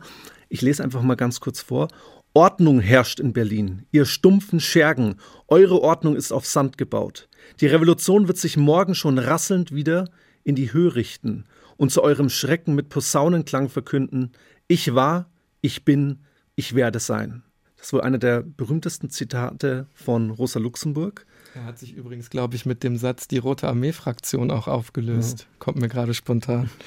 [0.50, 1.90] Ich lese einfach mal ganz kurz vor.
[2.34, 5.16] Ordnung herrscht in Berlin, ihr stumpfen Schergen,
[5.50, 7.28] eure Ordnung ist auf Sand gebaut.
[7.60, 10.10] Die Revolution wird sich morgen schon rasselnd wieder
[10.46, 11.44] in die Höhe richten
[11.76, 14.32] und zu eurem Schrecken mit Posaunenklang verkünden,
[14.70, 15.30] ich war,
[15.60, 16.20] ich bin,
[16.56, 17.44] ich werde sein.
[17.82, 21.26] Das ist wohl einer der berühmtesten Zitate von Rosa Luxemburg.
[21.56, 25.40] Er hat sich übrigens, glaube ich, mit dem Satz die Rote Armee-Fraktion auch aufgelöst.
[25.40, 25.46] Ja.
[25.58, 26.70] Kommt mir gerade spontan.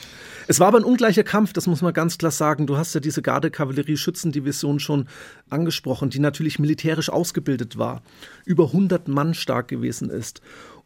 [0.47, 2.67] Es war aber ein ungleicher Kampf, das muss man ganz klar sagen.
[2.67, 5.09] Du hast ja diese Garde-Kavallerie-Schützendivision schon
[5.49, 8.03] angesprochen, die natürlich militärisch ausgebildet war,
[8.45, 10.43] über 100 Mann stark gewesen ist.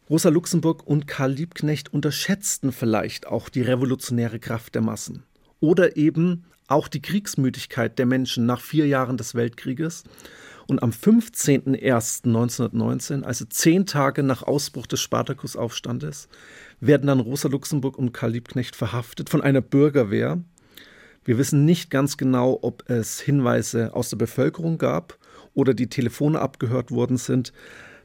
[0.09, 5.23] Rosa Luxemburg und Karl Liebknecht unterschätzten vielleicht auch die revolutionäre Kraft der Massen.
[5.59, 10.05] Oder eben auch die Kriegsmüdigkeit der Menschen nach vier Jahren des Weltkrieges.
[10.67, 16.29] Und am 15.01.1919, also zehn Tage nach Ausbruch des Spartakusaufstandes,
[16.79, 20.43] werden dann Rosa Luxemburg und Karl Liebknecht verhaftet von einer Bürgerwehr.
[21.25, 25.17] Wir wissen nicht ganz genau, ob es Hinweise aus der Bevölkerung gab
[25.55, 27.51] oder die Telefone abgehört worden sind.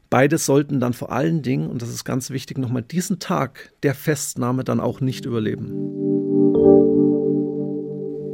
[0.09, 3.93] Beide sollten dann vor allen Dingen, und das ist ganz wichtig, nochmal diesen Tag der
[3.93, 6.84] Festnahme dann auch nicht überleben.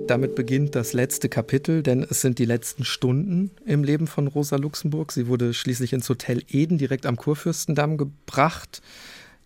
[0.08, 4.58] Damit beginnt das letzte Kapitel, denn es sind die letzten Stunden im Leben von Rosa
[4.58, 5.12] Luxemburg.
[5.12, 8.82] Sie wurde schließlich ins Hotel Eden direkt am Kurfürstendamm gebracht.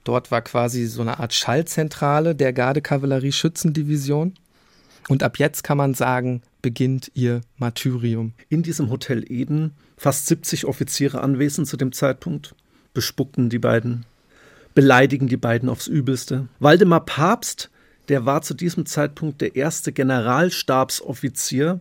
[0.03, 4.33] Dort war quasi so eine Art Schallzentrale der Gardekavallerie-Schützendivision.
[5.07, 8.33] Und ab jetzt kann man sagen, beginnt ihr Martyrium.
[8.49, 12.55] In diesem Hotel Eden, fast 70 Offiziere anwesend zu dem Zeitpunkt,
[12.93, 14.05] bespuckten die beiden,
[14.73, 16.47] beleidigen die beiden aufs Übelste.
[16.59, 17.69] Waldemar Papst
[18.09, 21.79] der war zu diesem Zeitpunkt der erste Generalstabsoffizier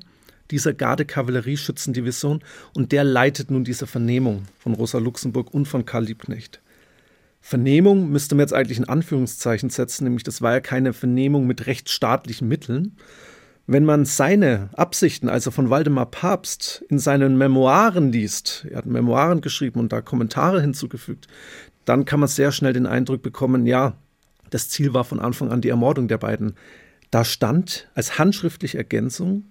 [0.50, 2.42] dieser Garde-Kavallerie-Schützendivision
[2.74, 6.60] und der leitet nun diese Vernehmung von Rosa Luxemburg und von Karl Liebknecht.
[7.40, 11.66] Vernehmung müsste man jetzt eigentlich in Anführungszeichen setzen, nämlich das war ja keine Vernehmung mit
[11.66, 12.96] rechtsstaatlichen Mitteln.
[13.66, 19.40] Wenn man seine Absichten, also von Waldemar Papst, in seinen Memoiren liest, er hat Memoiren
[19.40, 21.28] geschrieben und da Kommentare hinzugefügt,
[21.84, 23.96] dann kann man sehr schnell den Eindruck bekommen, ja,
[24.54, 26.54] das Ziel war von Anfang an die Ermordung der beiden.
[27.10, 29.42] Da stand als handschriftliche Ergänzung,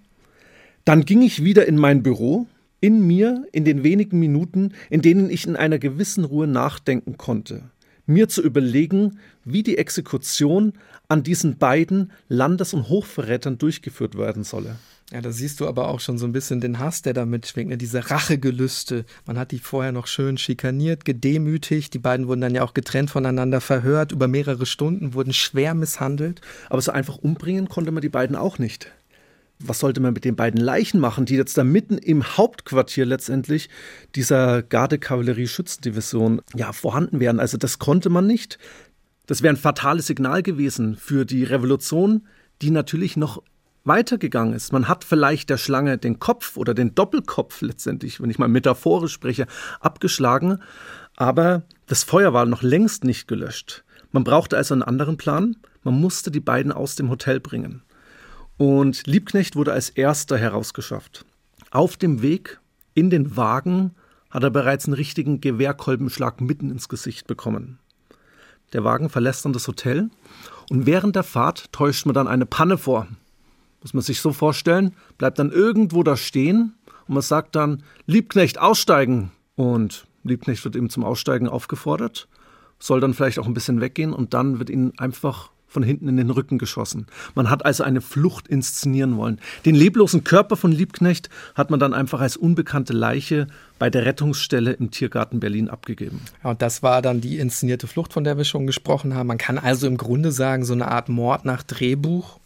[0.86, 2.46] dann ging ich wieder in mein Büro,
[2.80, 7.64] in mir, in den wenigen Minuten, in denen ich in einer gewissen Ruhe nachdenken konnte,
[8.06, 10.72] mir zu überlegen, wie die Exekution
[11.08, 14.76] an diesen beiden Landes- und Hochverrätern durchgeführt werden solle.
[15.14, 17.70] Ja, da siehst du aber auch schon so ein bisschen den Hass, der da mitschwingt,
[17.70, 17.78] ne?
[17.78, 19.04] diese Rachegelüste.
[19.26, 21.94] Man hat die vorher noch schön schikaniert, gedemütigt.
[21.94, 26.40] Die beiden wurden dann ja auch getrennt voneinander verhört, über mehrere Stunden, wurden schwer misshandelt.
[26.68, 28.90] Aber so einfach umbringen konnte man die beiden auch nicht.
[29.60, 33.68] Was sollte man mit den beiden Leichen machen, die jetzt da mitten im Hauptquartier letztendlich
[34.16, 37.38] dieser Garde-Kavallerie-Schützendivision ja, vorhanden wären?
[37.38, 38.58] Also das konnte man nicht.
[39.26, 42.26] Das wäre ein fatales Signal gewesen für die Revolution,
[42.62, 43.40] die natürlich noch
[43.84, 44.72] weitergegangen ist.
[44.72, 49.12] Man hat vielleicht der Schlange den Kopf oder den Doppelkopf letztendlich, wenn ich mal metaphorisch
[49.12, 49.46] spreche,
[49.80, 50.60] abgeschlagen,
[51.16, 53.84] aber das Feuer war noch längst nicht gelöscht.
[54.10, 55.56] Man brauchte also einen anderen Plan.
[55.82, 57.82] Man musste die beiden aus dem Hotel bringen.
[58.56, 61.24] Und Liebknecht wurde als erster herausgeschafft.
[61.70, 62.60] Auf dem Weg
[62.94, 63.94] in den Wagen
[64.30, 67.78] hat er bereits einen richtigen Gewehrkolbenschlag mitten ins Gesicht bekommen.
[68.72, 70.10] Der Wagen verlässt dann das Hotel
[70.70, 73.08] und während der Fahrt täuscht man dann eine Panne vor.
[73.84, 76.74] Muss man sich so vorstellen, bleibt dann irgendwo da stehen
[77.06, 79.30] und man sagt dann, Liebknecht, aussteigen.
[79.56, 82.26] Und Liebknecht wird eben zum Aussteigen aufgefordert,
[82.78, 86.16] soll dann vielleicht auch ein bisschen weggehen und dann wird ihnen einfach von hinten in
[86.16, 87.06] den Rücken geschossen.
[87.34, 89.40] Man hat also eine Flucht inszenieren wollen.
[89.66, 94.72] Den leblosen Körper von Liebknecht hat man dann einfach als unbekannte Leiche bei der Rettungsstelle
[94.72, 96.22] im Tiergarten Berlin abgegeben.
[96.42, 99.26] Ja, und das war dann die inszenierte Flucht, von der wir schon gesprochen haben.
[99.26, 102.38] Man kann also im Grunde sagen, so eine Art Mord nach Drehbuch.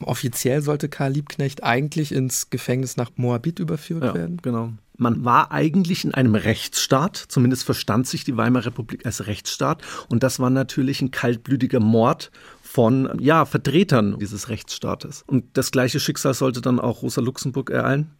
[0.00, 4.38] Offiziell sollte Karl Liebknecht eigentlich ins Gefängnis nach Moabit überführt ja, werden.
[4.42, 4.72] Genau.
[4.98, 9.82] Man war eigentlich in einem Rechtsstaat, zumindest verstand sich die Weimarer Republik als Rechtsstaat.
[10.08, 12.30] Und das war natürlich ein kaltblütiger Mord
[12.62, 15.24] von ja, Vertretern dieses Rechtsstaates.
[15.26, 18.10] Und das gleiche Schicksal sollte dann auch Rosa Luxemburg ereilen.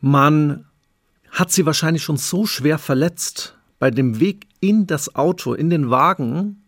[0.00, 0.66] Man
[1.30, 5.90] hat sie wahrscheinlich schon so schwer verletzt bei dem Weg in das Auto, in den
[5.90, 6.62] Wagen,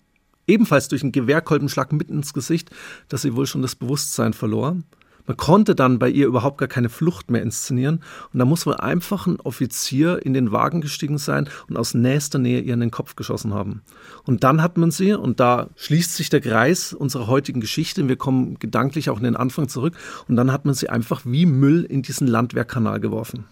[0.47, 2.71] ebenfalls durch einen Gewehrkolbenschlag mitten ins Gesicht,
[3.09, 4.77] dass sie wohl schon das Bewusstsein verlor.
[5.27, 8.03] Man konnte dann bei ihr überhaupt gar keine Flucht mehr inszenieren.
[8.33, 12.41] Und da muss wohl einfach ein Offizier in den Wagen gestiegen sein und aus nächster
[12.41, 13.83] Nähe ihr in den Kopf geschossen haben.
[14.25, 18.17] Und dann hat man sie, und da schließt sich der Kreis unserer heutigen Geschichte, wir
[18.17, 19.95] kommen gedanklich auch in den Anfang zurück,
[20.27, 23.45] und dann hat man sie einfach wie Müll in diesen Landwehrkanal geworfen.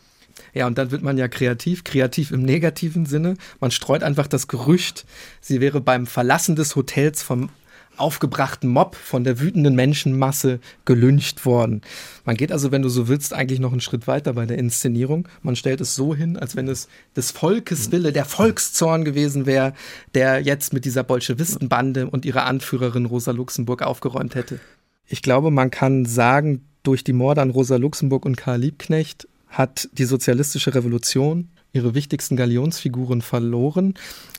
[0.58, 3.36] Ja, und dann wird man ja kreativ, kreativ im negativen Sinne.
[3.60, 5.06] Man streut einfach das Gerücht,
[5.40, 7.50] sie wäre beim Verlassen des Hotels vom
[7.96, 11.82] aufgebrachten Mob von der wütenden Menschenmasse gelüncht worden.
[12.24, 15.28] Man geht also, wenn du so willst, eigentlich noch einen Schritt weiter bei der Inszenierung.
[15.42, 19.74] Man stellt es so hin, als wenn es des Volkes Wille, der Volkszorn gewesen wäre,
[20.14, 24.58] der jetzt mit dieser Bolschewistenbande und ihrer Anführerin Rosa Luxemburg aufgeräumt hätte.
[25.06, 29.88] Ich glaube, man kann sagen, durch die Morde an Rosa Luxemburg und Karl Liebknecht hat
[29.92, 33.94] die sozialistische Revolution ihre wichtigsten Galionsfiguren verloren,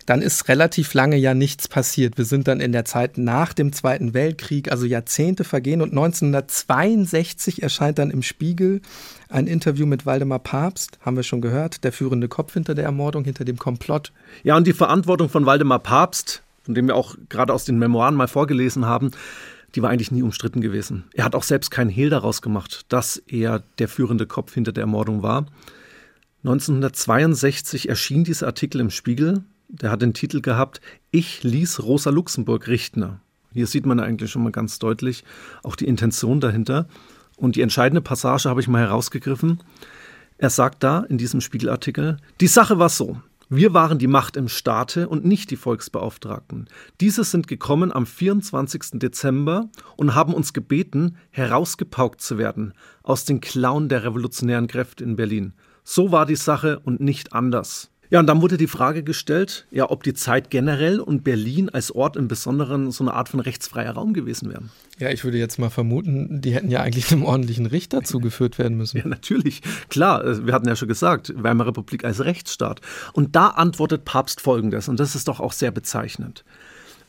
[0.06, 2.18] dann ist relativ lange ja nichts passiert.
[2.18, 7.62] Wir sind dann in der Zeit nach dem Zweiten Weltkrieg, also Jahrzehnte vergehen und 1962
[7.62, 8.82] erscheint dann im Spiegel
[9.30, 13.24] ein Interview mit Waldemar Papst, haben wir schon gehört, der führende Kopf hinter der Ermordung,
[13.24, 14.12] hinter dem Komplott.
[14.44, 18.16] Ja, und die Verantwortung von Waldemar Papst, von dem wir auch gerade aus den Memoiren
[18.16, 19.12] mal vorgelesen haben,
[19.76, 21.06] die war eigentlich nie umstritten gewesen.
[21.14, 24.82] Er hat auch selbst keinen Hehl daraus gemacht, dass er der führende Kopf hinter der
[24.82, 25.46] Ermordung war.
[26.44, 29.44] 1962 erschien dieser Artikel im Spiegel.
[29.68, 33.20] Der hat den Titel gehabt, Ich ließ Rosa Luxemburg richten.
[33.54, 35.24] Hier sieht man eigentlich schon mal ganz deutlich
[35.64, 36.88] auch die Intention dahinter.
[37.36, 39.62] Und die entscheidende Passage habe ich mal herausgegriffen.
[40.38, 43.22] Er sagt da in diesem Spiegelartikel, die Sache war so.
[43.52, 46.70] Wir waren die Macht im Staate und nicht die Volksbeauftragten.
[47.02, 49.00] Diese sind gekommen am 24.
[49.00, 55.16] Dezember und haben uns gebeten, herausgepaukt zu werden aus den Klauen der revolutionären Kräfte in
[55.16, 55.54] Berlin.
[55.84, 57.90] So war die Sache und nicht anders.
[58.12, 61.92] Ja, und dann wurde die Frage gestellt, ja, ob die Zeit generell und Berlin als
[61.92, 64.72] Ort im Besonderen so eine Art von rechtsfreier Raum gewesen wären.
[64.98, 68.78] Ja, ich würde jetzt mal vermuten, die hätten ja eigentlich einem ordentlichen Richter zugeführt werden
[68.78, 68.98] müssen.
[68.98, 69.62] Ja, natürlich.
[69.90, 72.82] Klar, äh, wir hatten ja schon gesagt, Weimarer Republik als Rechtsstaat.
[73.14, 76.44] Und da antwortet Papst Folgendes, und das ist doch auch sehr bezeichnend.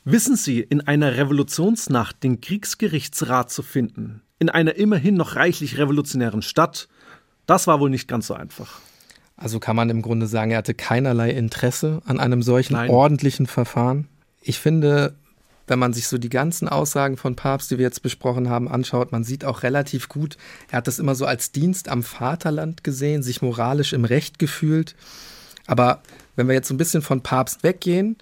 [0.05, 6.43] Wissen Sie, in einer Revolutionsnacht den Kriegsgerichtsrat zu finden, in einer immerhin noch reichlich revolutionären
[6.43, 6.89] Stadt,
[7.47, 8.81] das war wohl nicht ganz so einfach.
[9.41, 12.91] Also kann man im Grunde sagen, er hatte keinerlei Interesse an einem solchen Nein.
[12.91, 14.07] ordentlichen Verfahren.
[14.43, 15.15] Ich finde,
[15.67, 19.13] wenn man sich so die ganzen Aussagen von Papst, die wir jetzt besprochen haben, anschaut,
[19.13, 20.37] man sieht auch relativ gut,
[20.71, 24.95] er hat das immer so als Dienst am Vaterland gesehen, sich moralisch im Recht gefühlt.
[25.67, 26.03] Aber
[26.37, 28.19] wenn wir jetzt so ein bisschen von Papst weggehen,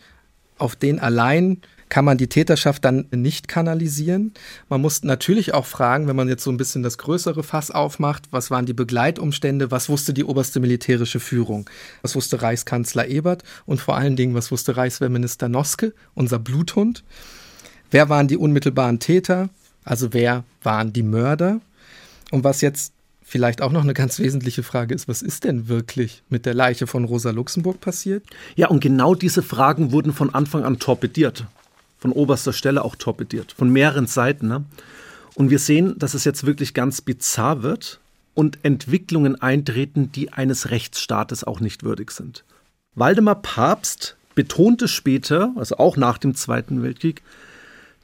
[0.57, 4.33] auf den allein kann man die Täterschaft dann nicht kanalisieren.
[4.68, 8.24] Man muss natürlich auch fragen, wenn man jetzt so ein bisschen das größere Fass aufmacht,
[8.31, 11.68] was waren die Begleitumstände, was wusste die oberste militärische Führung,
[12.03, 17.05] was wusste Reichskanzler Ebert und vor allen Dingen, was wusste Reichswehrminister Noske, unser Bluthund.
[17.90, 19.48] Wer waren die unmittelbaren Täter?
[19.85, 21.61] Also wer waren die Mörder?
[22.31, 26.22] Und was jetzt vielleicht auch noch eine ganz wesentliche Frage ist, was ist denn wirklich
[26.29, 28.24] mit der Leiche von Rosa Luxemburg passiert?
[28.57, 31.46] Ja, und genau diese Fragen wurden von Anfang an torpediert
[31.98, 34.48] von oberster Stelle auch torpediert, von mehreren Seiten.
[34.48, 34.64] Ne?
[35.34, 38.00] Und wir sehen, dass es jetzt wirklich ganz bizarr wird
[38.34, 42.44] und Entwicklungen eintreten, die eines Rechtsstaates auch nicht würdig sind.
[42.94, 47.22] Waldemar Papst betonte später, also auch nach dem Zweiten Weltkrieg,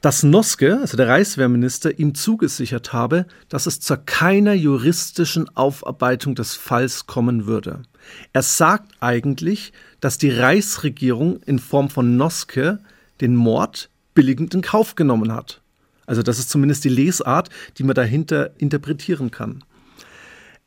[0.01, 6.53] dass Noske, also der Reichswehrminister, ihm zugesichert habe, dass es zu keiner juristischen Aufarbeitung des
[6.53, 7.81] Falls kommen würde.
[8.33, 12.79] Er sagt eigentlich, dass die Reichsregierung in Form von Noske
[13.21, 15.61] den Mord billigend in Kauf genommen hat.
[16.05, 19.63] Also das ist zumindest die Lesart, die man dahinter interpretieren kann.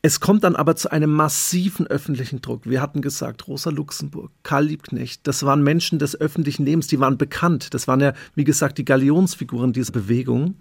[0.01, 2.69] Es kommt dann aber zu einem massiven öffentlichen Druck.
[2.69, 7.17] Wir hatten gesagt, Rosa Luxemburg, Karl Liebknecht, das waren Menschen des öffentlichen Lebens, die waren
[7.17, 7.73] bekannt.
[7.73, 10.55] Das waren ja, wie gesagt, die Galionsfiguren dieser Bewegung.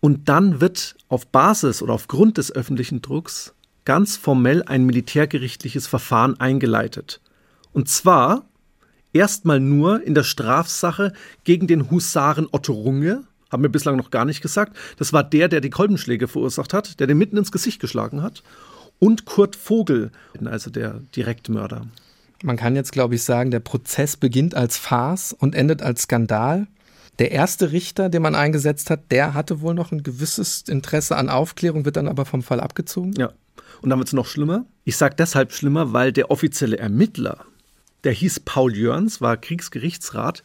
[0.00, 6.40] Und dann wird auf Basis oder aufgrund des öffentlichen Drucks ganz formell ein militärgerichtliches Verfahren
[6.40, 7.20] eingeleitet.
[7.72, 8.47] Und zwar
[9.18, 14.24] erstmal nur in der Strafsache gegen den Husaren Otto Runge, haben wir bislang noch gar
[14.24, 14.76] nicht gesagt.
[14.98, 18.42] Das war der, der die Kolbenschläge verursacht hat, der den mitten ins Gesicht geschlagen hat.
[19.00, 20.10] Und Kurt Vogel,
[20.44, 21.86] also der Direktmörder.
[22.42, 26.68] Man kann jetzt, glaube ich, sagen, der Prozess beginnt als Farce und endet als Skandal.
[27.18, 31.28] Der erste Richter, den man eingesetzt hat, der hatte wohl noch ein gewisses Interesse an
[31.28, 33.14] Aufklärung, wird dann aber vom Fall abgezogen.
[33.18, 33.32] Ja.
[33.82, 34.66] Und dann wird es noch schlimmer.
[34.84, 37.44] Ich sage deshalb schlimmer, weil der offizielle Ermittler,
[38.04, 40.44] der hieß Paul Jörns, war Kriegsgerichtsrat,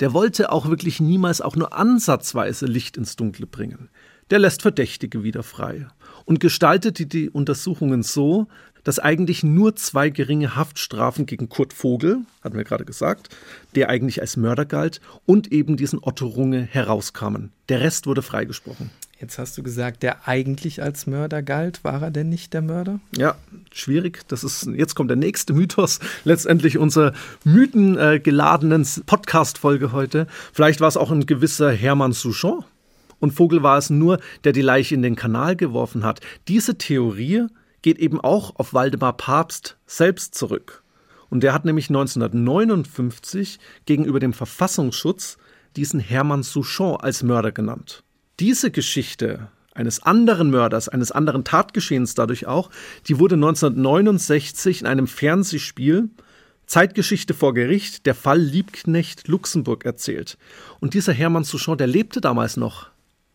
[0.00, 3.88] der wollte auch wirklich niemals auch nur ansatzweise Licht ins Dunkle bringen.
[4.30, 5.86] Der lässt Verdächtige wieder frei
[6.24, 8.48] und gestaltete die Untersuchungen so,
[8.82, 13.30] dass eigentlich nur zwei geringe Haftstrafen gegen Kurt Vogel, hatten wir gerade gesagt,
[13.74, 17.50] der eigentlich als Mörder galt, und eben diesen Otto Runge herauskamen.
[17.68, 18.90] Der Rest wurde freigesprochen.
[19.18, 21.82] Jetzt hast du gesagt, der eigentlich als Mörder galt.
[21.84, 23.00] War er denn nicht der Mörder?
[23.16, 23.36] Ja,
[23.72, 24.28] schwierig.
[24.28, 26.00] Das ist, jetzt kommt der nächste Mythos.
[26.24, 30.26] Letztendlich unserer mythengeladenen Podcast-Folge heute.
[30.52, 32.64] Vielleicht war es auch ein gewisser Hermann Souchon.
[33.18, 36.20] Und Vogel war es nur, der die Leiche in den Kanal geworfen hat.
[36.48, 37.46] Diese Theorie
[37.80, 40.82] geht eben auch auf Waldemar Papst selbst zurück.
[41.30, 45.38] Und der hat nämlich 1959 gegenüber dem Verfassungsschutz
[45.74, 48.02] diesen Hermann Souchon als Mörder genannt.
[48.38, 52.70] Diese Geschichte eines anderen Mörders, eines anderen Tatgeschehens dadurch auch,
[53.08, 56.10] die wurde 1969 in einem Fernsehspiel
[56.66, 60.36] Zeitgeschichte vor Gericht, der Fall Liebknecht Luxemburg erzählt.
[60.80, 62.88] Und dieser Hermann Souchon, der lebte damals noch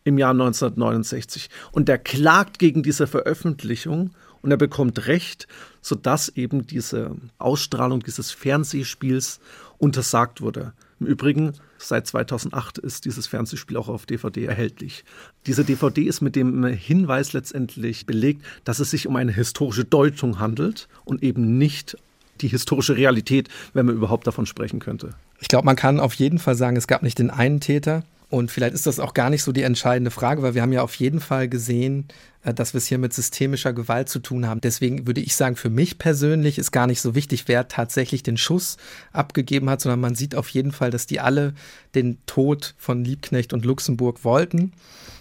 [0.04, 4.10] im Jahr 1969 und der klagt gegen diese Veröffentlichung
[4.42, 5.46] und er bekommt Recht,
[5.80, 9.40] sodass eben diese Ausstrahlung dieses Fernsehspiels
[9.78, 10.74] untersagt wurde.
[11.02, 15.04] Im Übrigen, seit 2008 ist dieses Fernsehspiel auch auf DVD erhältlich.
[15.46, 20.38] Diese DVD ist mit dem Hinweis letztendlich belegt, dass es sich um eine historische Deutung
[20.38, 21.96] handelt und eben nicht
[22.40, 25.16] die historische Realität, wenn man überhaupt davon sprechen könnte.
[25.40, 28.04] Ich glaube, man kann auf jeden Fall sagen, es gab nicht den einen Täter.
[28.32, 30.80] Und vielleicht ist das auch gar nicht so die entscheidende Frage, weil wir haben ja
[30.80, 32.08] auf jeden Fall gesehen,
[32.44, 34.62] äh, dass wir es hier mit systemischer Gewalt zu tun haben.
[34.62, 38.38] Deswegen würde ich sagen, für mich persönlich ist gar nicht so wichtig, wer tatsächlich den
[38.38, 38.78] Schuss
[39.12, 41.52] abgegeben hat, sondern man sieht auf jeden Fall, dass die alle
[41.94, 44.72] den Tod von Liebknecht und Luxemburg wollten.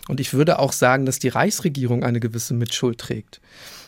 [0.07, 3.41] Und ich würde auch sagen, dass die Reichsregierung eine gewisse Mitschuld trägt.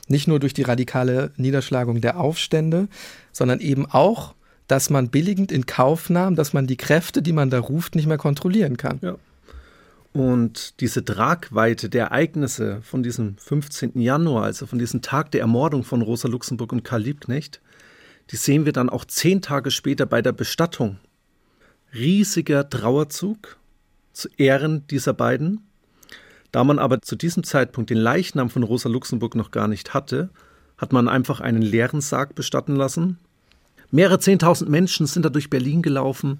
[0.09, 2.89] Nicht nur durch die radikale Niederschlagung der Aufstände,
[3.31, 4.33] sondern eben auch
[4.67, 8.07] dass man billigend in Kauf nahm, dass man die Kräfte, die man da ruft, nicht
[8.07, 8.99] mehr kontrollieren kann.
[9.01, 9.17] Ja.
[10.13, 13.99] Und diese Tragweite der Ereignisse von diesem 15.
[13.99, 17.61] Januar, also von diesem Tag der Ermordung von Rosa Luxemburg und Karl Liebknecht,
[18.29, 20.99] die sehen wir dann auch zehn Tage später bei der Bestattung.
[21.93, 23.57] Riesiger Trauerzug
[24.13, 25.61] zu Ehren dieser beiden.
[26.51, 30.29] Da man aber zu diesem Zeitpunkt den Leichnam von Rosa Luxemburg noch gar nicht hatte,
[30.77, 33.17] hat man einfach einen leeren Sarg bestatten lassen
[33.93, 36.39] Mehrere Zehntausend Menschen sind da durch Berlin gelaufen.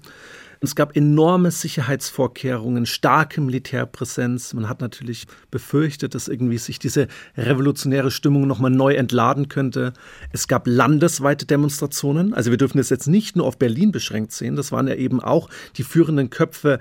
[0.60, 4.54] Es gab enorme Sicherheitsvorkehrungen, starke Militärpräsenz.
[4.54, 9.92] Man hat natürlich befürchtet, dass irgendwie sich diese revolutionäre Stimmung nochmal neu entladen könnte.
[10.32, 12.34] Es gab landesweite Demonstrationen.
[12.34, 14.56] Also wir dürfen das jetzt nicht nur auf Berlin beschränkt sehen.
[14.56, 16.80] Das waren ja eben auch die führenden Köpfe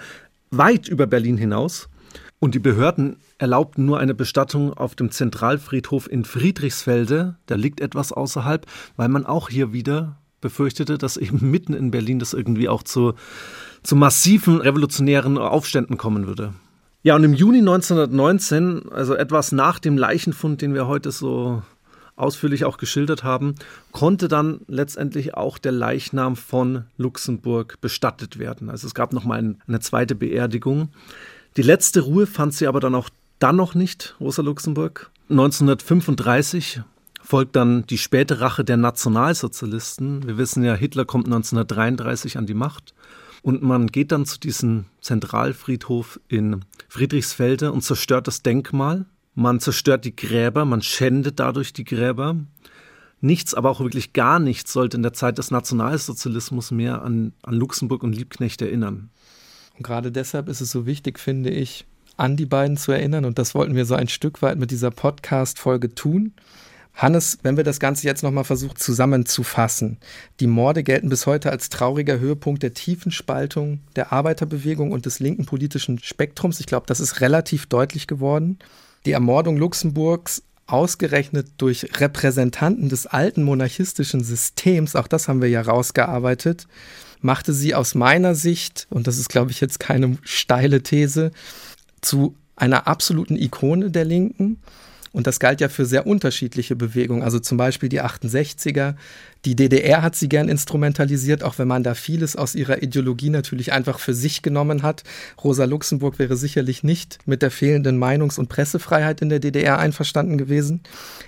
[0.49, 1.87] weit über Berlin hinaus.
[2.39, 7.37] Und die Behörden erlaubten nur eine Bestattung auf dem Zentralfriedhof in Friedrichsfelde.
[7.45, 8.65] Da liegt etwas außerhalb,
[8.95, 13.13] weil man auch hier wieder befürchtete, dass eben mitten in Berlin das irgendwie auch zu,
[13.81, 16.53] zu massiven revolutionären Aufständen kommen würde.
[17.01, 21.63] Ja, und im Juni 1919, also etwas nach dem Leichenfund, den wir heute so
[22.15, 23.55] ausführlich auch geschildert haben,
[23.91, 28.69] konnte dann letztendlich auch der Leichnam von Luxemburg bestattet werden.
[28.69, 30.89] Also es gab noch mal eine zweite Beerdigung.
[31.57, 35.09] Die letzte Ruhe fand sie aber dann auch dann noch nicht, Rosa Luxemburg.
[35.29, 36.81] 1935
[37.23, 40.27] folgt dann die späte Rache der Nationalsozialisten.
[40.27, 42.93] Wir wissen ja, Hitler kommt 1933 an die Macht.
[43.41, 49.05] Und man geht dann zu diesem Zentralfriedhof in Friedrichsfelde und zerstört das Denkmal.
[49.35, 52.37] Man zerstört die Gräber, man schändet dadurch die Gräber.
[53.19, 57.55] Nichts, aber auch wirklich gar nichts sollte in der Zeit des Nationalsozialismus mehr an, an
[57.55, 59.09] Luxemburg und Liebknecht erinnern.
[59.77, 63.25] Und gerade deshalb ist es so wichtig, finde ich, an die beiden zu erinnern.
[63.25, 66.33] Und das wollten wir so ein Stück weit mit dieser Podcast-Folge tun.
[66.93, 69.97] Hannes, wenn wir das Ganze jetzt nochmal versuchen zusammenzufassen.
[70.39, 75.19] Die Morde gelten bis heute als trauriger Höhepunkt der tiefen Spaltung der Arbeiterbewegung und des
[75.19, 76.59] linken politischen Spektrums.
[76.59, 78.59] Ich glaube, das ist relativ deutlich geworden.
[79.05, 85.61] Die Ermordung Luxemburgs ausgerechnet durch Repräsentanten des alten monarchistischen Systems, auch das haben wir ja
[85.61, 86.67] rausgearbeitet,
[87.19, 91.31] machte sie aus meiner Sicht, und das ist, glaube ich, jetzt keine steile These,
[92.01, 94.61] zu einer absoluten Ikone der Linken
[95.13, 97.21] und das galt ja für sehr unterschiedliche Bewegungen.
[97.21, 98.95] Also zum Beispiel die 68er.
[99.45, 103.71] Die DDR hat sie gern instrumentalisiert, auch wenn man da vieles aus ihrer Ideologie natürlich
[103.73, 105.03] einfach für sich genommen hat.
[105.43, 110.39] Rosa Luxemburg wäre sicherlich nicht mit der fehlenden Meinungs- und Pressefreiheit in der DDR einverstanden
[110.39, 110.81] gewesen.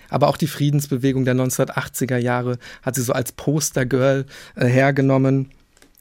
[0.10, 4.26] Aber auch die Friedensbewegung der 1980er Jahre hat sie so als Postergirl
[4.56, 5.50] äh, hergenommen.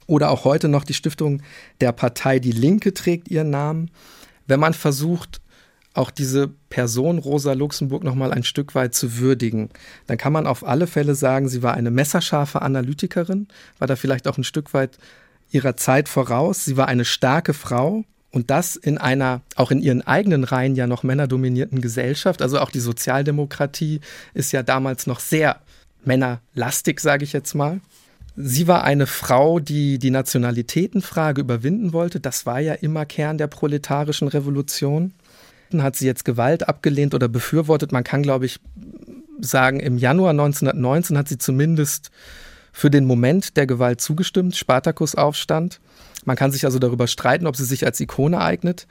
[0.06, 1.42] Oder auch heute noch die Stiftung
[1.82, 3.90] der Partei Die Linke trägt ihren Namen.
[4.46, 5.40] Wenn man versucht,
[5.94, 9.70] auch diese Person Rosa Luxemburg noch mal ein Stück weit zu würdigen,
[10.06, 14.26] dann kann man auf alle Fälle sagen, sie war eine messerscharfe Analytikerin, war da vielleicht
[14.28, 14.98] auch ein Stück weit
[15.50, 16.64] ihrer Zeit voraus.
[16.64, 20.88] Sie war eine starke Frau und das in einer, auch in ihren eigenen Reihen ja
[20.88, 22.42] noch männerdominierten Gesellschaft.
[22.42, 24.00] Also auch die Sozialdemokratie
[24.34, 25.60] ist ja damals noch sehr
[26.04, 27.80] männerlastig, sage ich jetzt mal.
[28.36, 32.18] Sie war eine Frau, die die Nationalitätenfrage überwinden wollte.
[32.18, 35.12] Das war ja immer Kern der proletarischen Revolution.
[35.82, 37.92] Hat sie jetzt Gewalt abgelehnt oder befürwortet?
[37.92, 38.60] Man kann, glaube ich,
[39.40, 42.10] sagen, im Januar 1919 hat sie zumindest
[42.72, 45.80] für den Moment der Gewalt zugestimmt, Spartakusaufstand.
[46.24, 48.86] Man kann sich also darüber streiten, ob sie sich als Ikone eignet.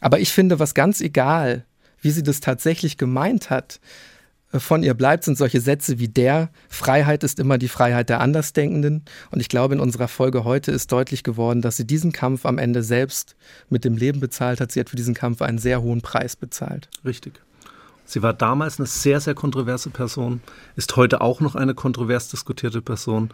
[0.00, 1.64] Aber ich finde, was ganz egal,
[2.00, 3.80] wie sie das tatsächlich gemeint hat,
[4.52, 9.04] von ihr bleibt, sind solche Sätze wie der, Freiheit ist immer die Freiheit der Andersdenkenden.
[9.30, 12.56] Und ich glaube, in unserer Folge heute ist deutlich geworden, dass sie diesen Kampf am
[12.56, 13.36] Ende selbst
[13.68, 14.72] mit dem Leben bezahlt hat.
[14.72, 16.88] Sie hat für diesen Kampf einen sehr hohen Preis bezahlt.
[17.04, 17.40] Richtig.
[18.06, 20.40] Sie war damals eine sehr, sehr kontroverse Person,
[20.76, 23.30] ist heute auch noch eine kontrovers diskutierte Person.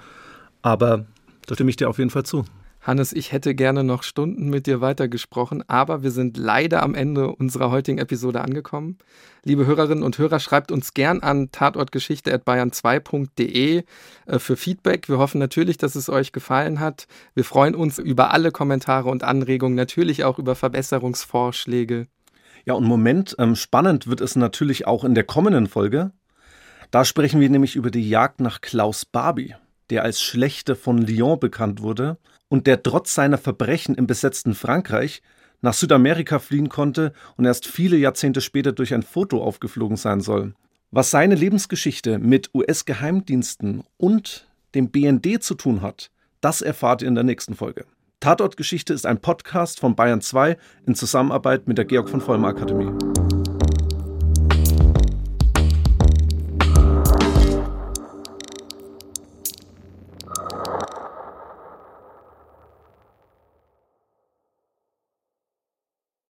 [0.63, 1.07] Aber
[1.47, 2.45] da stimme ich dir auf jeden Fall zu.
[2.85, 7.29] Hannes, ich hätte gerne noch Stunden mit dir weitergesprochen, aber wir sind leider am Ende
[7.29, 8.99] unserer heutigen Episode angekommen.
[9.43, 13.85] Liebe Hörerinnen und Hörer, schreibt uns gern an tatortgeschichte.bayern2.de
[14.27, 15.09] äh, für Feedback.
[15.09, 17.07] Wir hoffen natürlich, dass es euch gefallen hat.
[17.33, 22.07] Wir freuen uns über alle Kommentare und Anregungen, natürlich auch über Verbesserungsvorschläge.
[22.67, 26.11] Ja, und Moment, ähm, spannend wird es natürlich auch in der kommenden Folge.
[26.91, 29.55] Da sprechen wir nämlich über die Jagd nach Klaus Barbie,
[29.89, 32.19] der als Schlechter von Lyon bekannt wurde
[32.55, 35.23] und der trotz seiner Verbrechen im besetzten Frankreich
[35.61, 40.55] nach Südamerika fliehen konnte und erst viele Jahrzehnte später durch ein Foto aufgeflogen sein soll.
[40.93, 44.47] Was seine Lebensgeschichte mit US-Geheimdiensten und
[44.77, 47.87] dem BND zu tun hat, das erfahrt ihr in der nächsten Folge.
[48.21, 52.93] Tatortgeschichte ist ein Podcast von Bayern 2 in Zusammenarbeit mit der Georg von Vollmer Akademie.